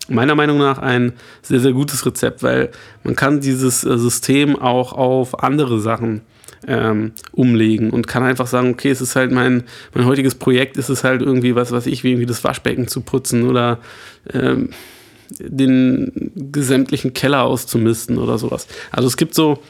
meiner 0.08 0.34
Meinung 0.34 0.58
nach 0.58 0.78
ein 0.78 1.12
sehr, 1.42 1.60
sehr 1.60 1.72
gutes 1.72 2.04
Rezept, 2.04 2.42
weil 2.42 2.70
man 3.02 3.16
kann 3.16 3.40
dieses 3.40 3.84
äh, 3.84 3.98
System 3.98 4.56
auch 4.56 4.92
auf 4.92 5.42
andere 5.42 5.80
Sachen 5.80 6.22
ähm, 6.66 7.12
umlegen 7.32 7.90
und 7.90 8.06
kann 8.06 8.22
einfach 8.22 8.46
sagen, 8.46 8.70
okay, 8.70 8.90
es 8.90 9.00
ist 9.00 9.16
halt 9.16 9.32
mein, 9.32 9.64
mein 9.94 10.06
heutiges 10.06 10.34
Projekt, 10.34 10.76
ist 10.76 10.88
es 10.88 11.04
halt 11.04 11.22
irgendwie 11.22 11.54
was, 11.54 11.72
was 11.72 11.86
ich, 11.86 12.04
wie 12.04 12.10
irgendwie 12.10 12.26
das 12.26 12.44
Waschbecken 12.44 12.88
zu 12.88 13.00
putzen 13.00 13.48
oder 13.48 13.78
ähm, 14.32 14.70
den 15.38 16.32
gesämtlichen 16.52 17.14
Keller 17.14 17.42
auszumisten 17.44 18.18
oder 18.18 18.38
sowas. 18.38 18.66
Also 18.90 19.08
es 19.08 19.16
gibt 19.16 19.34
so, 19.34 19.62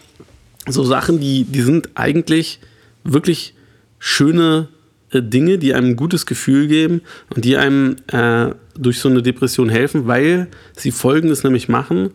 so 0.66 0.84
Sachen, 0.84 1.20
die, 1.20 1.44
die 1.44 1.62
sind 1.62 1.90
eigentlich 1.94 2.60
wirklich 3.04 3.54
schöne 3.98 4.68
äh, 5.10 5.22
Dinge, 5.22 5.58
die 5.58 5.74
einem 5.74 5.90
ein 5.90 5.96
gutes 5.96 6.26
Gefühl 6.26 6.66
geben 6.66 7.02
und 7.34 7.44
die 7.44 7.56
einem 7.56 7.96
äh, 8.08 8.50
durch 8.76 8.98
so 8.98 9.08
eine 9.08 9.22
Depression 9.22 9.68
helfen, 9.68 10.06
weil 10.06 10.48
sie 10.76 10.90
Folgendes 10.90 11.44
nämlich 11.44 11.68
machen. 11.68 12.10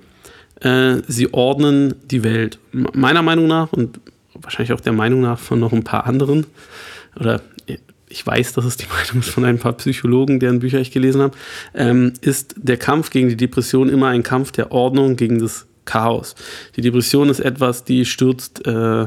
Äh, 0.61 0.97
sie 1.07 1.33
ordnen 1.33 1.95
die 2.09 2.23
Welt. 2.23 2.59
Meiner 2.71 3.21
Meinung 3.21 3.47
nach 3.47 3.71
und 3.73 3.99
wahrscheinlich 4.33 4.73
auch 4.73 4.81
der 4.81 4.93
Meinung 4.93 5.21
nach 5.21 5.39
von 5.39 5.59
noch 5.59 5.73
ein 5.73 5.83
paar 5.83 6.05
anderen, 6.05 6.45
oder 7.19 7.41
ich 8.09 8.25
weiß, 8.25 8.53
dass 8.53 8.65
es 8.65 8.77
die 8.77 8.87
Meinung 8.93 9.19
ist 9.19 9.29
von 9.29 9.45
ein 9.45 9.59
paar 9.59 9.73
Psychologen, 9.73 10.39
deren 10.39 10.59
Bücher 10.59 10.79
ich 10.79 10.91
gelesen 10.91 11.21
habe, 11.21 11.37
ähm, 11.73 12.13
ist 12.21 12.55
der 12.57 12.77
Kampf 12.77 13.09
gegen 13.09 13.29
die 13.29 13.37
Depression 13.37 13.89
immer 13.89 14.07
ein 14.07 14.23
Kampf 14.23 14.51
der 14.51 14.71
Ordnung 14.71 15.15
gegen 15.15 15.39
das 15.39 15.67
Chaos. 15.85 16.35
Die 16.75 16.81
Depression 16.81 17.29
ist 17.29 17.39
etwas, 17.39 17.83
die 17.83 18.05
stürzt 18.05 18.65
äh, 18.67 19.05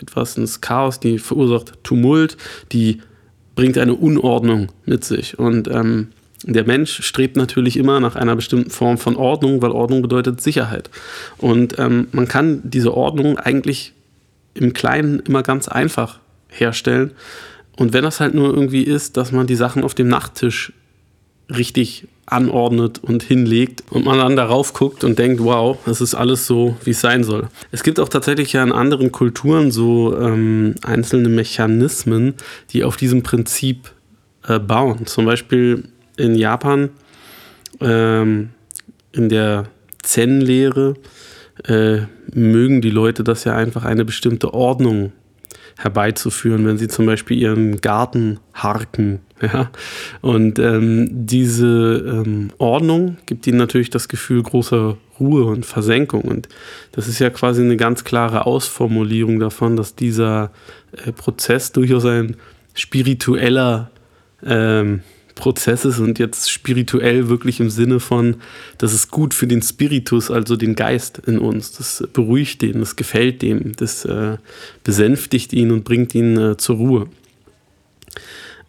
etwas 0.00 0.36
ins 0.36 0.60
Chaos, 0.60 0.98
die 0.98 1.18
verursacht 1.18 1.72
Tumult, 1.84 2.36
die 2.72 3.00
bringt 3.54 3.78
eine 3.78 3.94
Unordnung 3.94 4.72
mit 4.84 5.04
sich. 5.04 5.38
Und 5.38 5.68
ähm, 5.68 6.08
der 6.46 6.64
Mensch 6.64 7.02
strebt 7.02 7.36
natürlich 7.36 7.76
immer 7.76 8.00
nach 8.00 8.16
einer 8.16 8.36
bestimmten 8.36 8.70
Form 8.70 8.98
von 8.98 9.16
Ordnung, 9.16 9.62
weil 9.62 9.70
Ordnung 9.70 10.02
bedeutet 10.02 10.40
Sicherheit. 10.40 10.90
Und 11.38 11.78
ähm, 11.78 12.08
man 12.12 12.28
kann 12.28 12.60
diese 12.64 12.94
Ordnung 12.94 13.38
eigentlich 13.38 13.92
im 14.54 14.72
Kleinen 14.72 15.20
immer 15.20 15.42
ganz 15.42 15.68
einfach 15.68 16.20
herstellen. 16.48 17.12
Und 17.76 17.92
wenn 17.92 18.04
das 18.04 18.20
halt 18.20 18.34
nur 18.34 18.54
irgendwie 18.54 18.82
ist, 18.82 19.16
dass 19.16 19.32
man 19.32 19.46
die 19.46 19.56
Sachen 19.56 19.82
auf 19.82 19.94
dem 19.94 20.08
Nachttisch 20.08 20.72
richtig 21.50 22.06
anordnet 22.26 23.00
und 23.02 23.22
hinlegt 23.22 23.82
und 23.90 24.06
man 24.06 24.18
dann 24.18 24.36
darauf 24.36 24.72
guckt 24.72 25.04
und 25.04 25.18
denkt, 25.18 25.42
wow, 25.42 25.76
es 25.86 26.00
ist 26.00 26.14
alles 26.14 26.46
so, 26.46 26.76
wie 26.84 26.90
es 26.90 27.00
sein 27.00 27.22
soll. 27.22 27.48
Es 27.70 27.82
gibt 27.82 28.00
auch 28.00 28.08
tatsächlich 28.08 28.52
ja 28.54 28.62
in 28.62 28.72
anderen 28.72 29.12
Kulturen 29.12 29.70
so 29.70 30.16
ähm, 30.18 30.74
einzelne 30.82 31.28
Mechanismen, 31.28 32.34
die 32.70 32.82
auf 32.82 32.96
diesem 32.96 33.22
Prinzip 33.22 33.90
äh, 34.46 34.58
bauen. 34.58 35.06
Zum 35.06 35.26
Beispiel 35.26 35.84
in 36.16 36.34
Japan, 36.34 36.90
ähm, 37.80 38.50
in 39.12 39.28
der 39.28 39.64
Zen-Lehre, 40.02 40.94
äh, 41.66 42.02
mögen 42.32 42.80
die 42.80 42.90
Leute 42.90 43.24
das 43.24 43.44
ja 43.44 43.56
einfach 43.56 43.84
eine 43.84 44.04
bestimmte 44.04 44.52
Ordnung 44.54 45.12
herbeizuführen, 45.76 46.66
wenn 46.66 46.78
sie 46.78 46.88
zum 46.88 47.06
Beispiel 47.06 47.38
ihren 47.38 47.80
Garten 47.80 48.40
harken. 48.52 49.20
Ja? 49.42 49.70
Und 50.22 50.58
ähm, 50.58 51.08
diese 51.10 52.24
ähm, 52.24 52.48
Ordnung 52.56 53.18
gibt 53.26 53.46
ihnen 53.46 53.58
natürlich 53.58 53.90
das 53.90 54.08
Gefühl 54.08 54.42
großer 54.42 54.96
Ruhe 55.20 55.44
und 55.44 55.66
Versenkung. 55.66 56.22
Und 56.22 56.48
das 56.92 57.08
ist 57.08 57.18
ja 57.18 57.28
quasi 57.28 57.60
eine 57.60 57.76
ganz 57.76 58.04
klare 58.04 58.46
Ausformulierung 58.46 59.40
davon, 59.40 59.76
dass 59.76 59.96
dieser 59.96 60.50
äh, 61.04 61.12
Prozess 61.12 61.72
durchaus 61.72 62.06
ein 62.06 62.36
spiritueller 62.74 63.90
ähm, 64.46 65.02
Prozesses 65.34 65.98
und 65.98 66.18
jetzt 66.18 66.50
spirituell 66.50 67.28
wirklich 67.28 67.60
im 67.60 67.70
Sinne 67.70 68.00
von, 68.00 68.36
das 68.78 68.94
ist 68.94 69.10
gut 69.10 69.34
für 69.34 69.46
den 69.46 69.62
Spiritus, 69.62 70.30
also 70.30 70.56
den 70.56 70.74
Geist 70.76 71.20
in 71.26 71.38
uns. 71.38 71.72
Das 71.72 72.04
beruhigt 72.12 72.62
den, 72.62 72.80
das 72.80 72.96
gefällt 72.96 73.42
dem, 73.42 73.72
das 73.76 74.04
äh, 74.04 74.36
besänftigt 74.84 75.52
ihn 75.52 75.72
und 75.72 75.84
bringt 75.84 76.14
ihn 76.14 76.36
äh, 76.36 76.56
zur 76.56 76.76
Ruhe. 76.76 77.06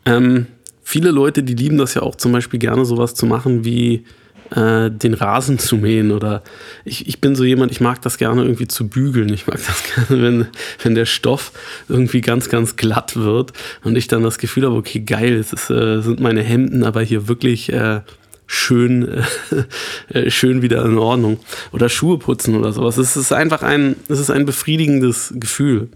Ähm, 0.06 0.48
viele 0.84 1.12
Leute, 1.12 1.44
die 1.44 1.56
lieben 1.56 1.78
das 1.78 1.94
ja 1.94 2.02
auch 2.02 2.16
zum 2.16 2.32
Beispiel 2.32 2.60
gerne 2.60 2.86
sowas 2.86 3.14
zu 3.14 3.26
machen 3.26 3.66
wie 3.66 4.04
äh, 4.52 4.92
den 4.92 5.14
Rasen 5.14 5.60
zu 5.60 5.78
mähen 5.78 6.12
oder 6.12 6.44
ich, 6.84 7.08
ich 7.08 7.22
bin 7.22 7.36
so 7.36 7.44
jemand, 7.44 7.72
ich 7.72 7.82
mag 7.82 8.02
das 8.02 8.18
gerne 8.18 8.44
irgendwie 8.44 8.68
zu 8.68 8.88
bügeln. 8.88 9.30
Ich 9.34 9.48
mag 9.48 9.60
das 9.66 9.84
gerne, 10.08 10.22
wenn, 10.22 10.48
wenn 10.84 10.96
der 10.96 11.06
Stoff 11.06 11.52
irgendwie 11.90 12.22
ganz, 12.22 12.50
ganz 12.50 12.76
glatt 12.76 13.16
wird 13.16 13.54
und 13.84 13.96
ich 13.98 14.08
dann 14.08 14.24
das 14.24 14.38
Gefühl 14.38 14.66
habe, 14.66 14.76
okay, 14.76 15.00
geil, 15.00 15.34
es 15.34 15.54
ist, 15.54 15.70
äh, 15.70 16.02
sind 16.02 16.20
meine 16.20 16.44
Hemden 16.44 16.84
aber 16.84 17.02
hier 17.02 17.28
wirklich 17.28 17.72
äh, 17.72 18.02
schön, 18.48 19.24
äh, 20.10 20.30
schön 20.30 20.62
wieder 20.62 20.86
in 20.86 20.98
Ordnung. 20.98 21.40
Oder 21.72 21.90
Schuhe 21.90 22.18
putzen 22.18 22.56
oder 22.56 22.72
sowas. 22.72 22.98
Es 22.98 23.18
ist 23.18 23.32
einfach 23.32 23.64
ein, 23.64 23.96
es 24.08 24.20
ist 24.20 24.30
ein 24.30 24.46
befriedigendes 24.46 25.34
Gefühl. 25.36 25.90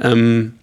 Ähm, 0.00 0.54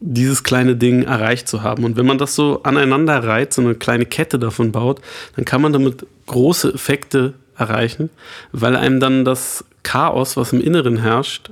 dieses 0.00 0.42
kleine 0.42 0.76
Ding 0.76 1.02
erreicht 1.02 1.46
zu 1.46 1.62
haben. 1.62 1.84
Und 1.84 1.96
wenn 1.96 2.06
man 2.06 2.18
das 2.18 2.34
so 2.34 2.62
aneinander 2.62 3.22
reiht, 3.22 3.52
so 3.52 3.62
eine 3.62 3.74
kleine 3.74 4.06
Kette 4.06 4.38
davon 4.38 4.72
baut, 4.72 5.00
dann 5.36 5.44
kann 5.44 5.60
man 5.60 5.72
damit 5.72 6.06
große 6.26 6.72
Effekte 6.72 7.34
erreichen, 7.56 8.08
weil 8.52 8.76
einem 8.76 8.98
dann 8.98 9.24
das 9.24 9.64
Chaos, 9.82 10.36
was 10.36 10.52
im 10.52 10.60
Inneren 10.60 10.98
herrscht, 10.98 11.50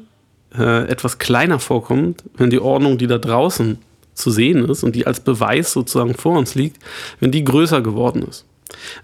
äh, 0.57 0.89
etwas 0.89 1.19
kleiner 1.19 1.59
vorkommt, 1.59 2.25
wenn 2.37 2.51
die 2.51 2.61
Ordnung, 2.61 2.97
die 2.97 3.07
da 3.07 3.19
draußen 3.19 3.79
zu 4.15 4.31
sehen 4.31 4.69
ist 4.69 4.83
und 4.83 4.97
die 4.97 5.07
als 5.07 5.21
Beweis 5.21 5.73
sozusagen 5.73 6.15
vor 6.15 6.39
uns 6.39 6.55
liegt, 6.55 6.83
wenn 7.21 7.31
die 7.31 7.45
größer 7.45 7.83
geworden 7.83 8.23
ist. 8.29 8.45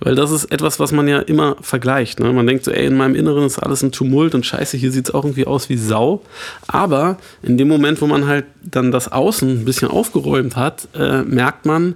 Weil 0.00 0.14
das 0.14 0.30
ist 0.30 0.46
etwas, 0.46 0.78
was 0.78 0.92
man 0.92 1.08
ja 1.08 1.20
immer 1.20 1.56
vergleicht. 1.60 2.20
Ne? 2.20 2.32
Man 2.32 2.46
denkt 2.46 2.64
so, 2.64 2.70
ey, 2.70 2.86
in 2.86 2.96
meinem 2.96 3.14
Inneren 3.14 3.44
ist 3.44 3.58
alles 3.58 3.82
ein 3.82 3.92
Tumult 3.92 4.34
und 4.34 4.44
scheiße, 4.44 4.76
hier 4.76 4.92
sieht 4.92 5.08
es 5.08 5.14
auch 5.14 5.24
irgendwie 5.24 5.46
aus 5.46 5.68
wie 5.68 5.76
Sau. 5.76 6.22
Aber 6.66 7.18
in 7.42 7.56
dem 7.56 7.68
Moment, 7.68 8.00
wo 8.00 8.06
man 8.06 8.26
halt 8.26 8.44
dann 8.62 8.92
das 8.92 9.10
Außen 9.10 9.48
ein 9.48 9.64
bisschen 9.64 9.88
aufgeräumt 9.88 10.56
hat, 10.56 10.88
äh, 10.94 11.22
merkt 11.22 11.66
man, 11.66 11.94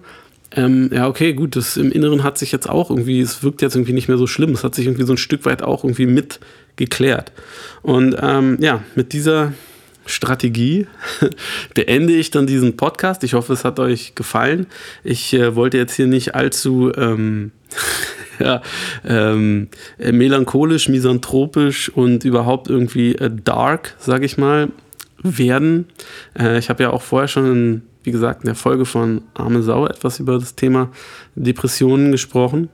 ähm, 0.52 0.90
ja, 0.92 1.06
okay, 1.06 1.34
gut, 1.34 1.56
das 1.56 1.76
im 1.76 1.92
Inneren 1.92 2.22
hat 2.22 2.38
sich 2.38 2.52
jetzt 2.52 2.68
auch 2.68 2.90
irgendwie, 2.90 3.20
es 3.20 3.42
wirkt 3.42 3.60
jetzt 3.60 3.76
irgendwie 3.76 3.92
nicht 3.92 4.08
mehr 4.08 4.16
so 4.16 4.26
schlimm. 4.26 4.52
Es 4.52 4.64
hat 4.64 4.74
sich 4.74 4.86
irgendwie 4.86 5.04
so 5.04 5.12
ein 5.12 5.18
Stück 5.18 5.44
weit 5.44 5.62
auch 5.62 5.84
irgendwie 5.84 6.06
mit 6.06 6.40
geklärt. 6.76 7.32
Und 7.82 8.16
ähm, 8.20 8.56
ja, 8.60 8.82
mit 8.94 9.12
dieser 9.12 9.52
Strategie 10.06 10.86
beende 11.74 12.14
ich 12.14 12.30
dann 12.30 12.46
diesen 12.46 12.76
Podcast. 12.76 13.24
Ich 13.24 13.34
hoffe, 13.34 13.52
es 13.52 13.64
hat 13.64 13.78
euch 13.78 14.14
gefallen. 14.14 14.66
Ich 15.04 15.34
äh, 15.34 15.54
wollte 15.54 15.76
jetzt 15.76 15.94
hier 15.94 16.06
nicht 16.06 16.34
allzu 16.34 16.92
ähm, 16.96 17.52
ja, 18.38 18.62
ähm, 19.06 19.68
äh, 19.98 20.12
melancholisch, 20.12 20.88
misanthropisch 20.88 21.88
und 21.90 22.24
überhaupt 22.24 22.68
irgendwie 22.68 23.14
äh, 23.14 23.30
dark, 23.30 23.94
sage 23.98 24.24
ich 24.24 24.38
mal, 24.38 24.68
werden. 25.22 25.86
Äh, 26.38 26.58
ich 26.58 26.68
habe 26.68 26.82
ja 26.82 26.90
auch 26.90 27.02
vorher 27.02 27.28
schon, 27.28 27.46
in, 27.50 27.82
wie 28.04 28.12
gesagt, 28.12 28.42
in 28.42 28.46
der 28.46 28.54
Folge 28.54 28.84
von 28.84 29.22
Arme 29.34 29.62
Sau 29.62 29.86
etwas 29.86 30.20
über 30.20 30.38
das 30.38 30.54
Thema 30.54 30.90
Depressionen 31.34 32.12
gesprochen. 32.12 32.68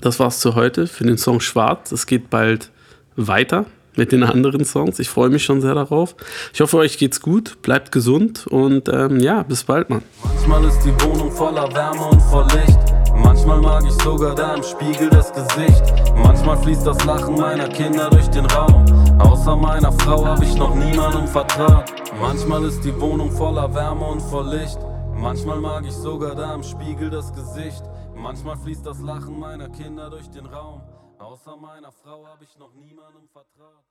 Das 0.00 0.20
war's 0.20 0.38
zu 0.38 0.54
heute 0.54 0.86
für 0.86 1.04
den 1.04 1.18
Song 1.18 1.40
Schwarz. 1.40 1.90
Es 1.90 2.06
geht 2.06 2.30
bald 2.30 2.70
weiter 3.16 3.66
mit 3.96 4.12
den 4.12 4.22
anderen 4.22 4.64
Songs. 4.64 5.00
Ich 5.00 5.08
freue 5.10 5.28
mich 5.28 5.44
schon 5.44 5.60
sehr 5.60 5.74
darauf. 5.74 6.14
Ich 6.54 6.60
hoffe, 6.60 6.76
euch 6.78 6.98
geht's 6.98 7.20
gut, 7.20 7.60
bleibt 7.62 7.90
gesund 7.90 8.46
und 8.46 8.88
ähm, 8.88 9.18
ja, 9.18 9.42
bis 9.42 9.64
bald, 9.64 9.90
Mann. 9.90 10.02
Manchmal 10.22 10.64
ist 10.64 10.80
die 10.84 10.94
Wohnung 11.04 11.32
voller 11.32 11.74
Wärme 11.74 12.06
und 12.06 12.22
voll 12.22 12.46
Licht. 12.54 12.87
Manchmal 13.22 13.60
mag 13.60 13.84
ich 13.84 13.94
sogar 14.02 14.34
da 14.34 14.54
im 14.54 14.62
Spiegel 14.62 15.10
das 15.10 15.32
Gesicht. 15.32 15.82
Manchmal 16.16 16.56
fließt 16.58 16.86
das 16.86 17.04
Lachen 17.04 17.36
meiner 17.36 17.68
Kinder 17.68 18.10
durch 18.10 18.28
den 18.28 18.46
Raum. 18.46 18.84
Außer 19.18 19.56
meiner 19.56 19.92
Frau 19.92 20.24
habe 20.24 20.44
ich 20.44 20.54
noch 20.56 20.74
niemandem 20.74 21.26
vertraut. 21.26 21.92
Manchmal 22.20 22.64
ist 22.64 22.84
die 22.84 22.98
Wohnung 23.00 23.30
voller 23.30 23.74
Wärme 23.74 24.06
und 24.06 24.20
voll 24.22 24.48
Licht. 24.48 24.78
Manchmal 25.14 25.60
mag 25.60 25.84
ich 25.84 25.94
sogar 25.94 26.34
da 26.34 26.54
im 26.54 26.62
Spiegel 26.62 27.10
das 27.10 27.32
Gesicht. 27.32 27.82
Manchmal 28.14 28.56
fließt 28.56 28.86
das 28.86 29.00
Lachen 29.00 29.38
meiner 29.38 29.68
Kinder 29.68 30.10
durch 30.10 30.30
den 30.30 30.46
Raum. 30.46 30.82
Außer 31.18 31.56
meiner 31.56 31.90
Frau 31.90 32.26
habe 32.26 32.44
ich 32.44 32.56
noch 32.58 32.72
niemandem 32.74 33.28
vertraut. 33.32 33.84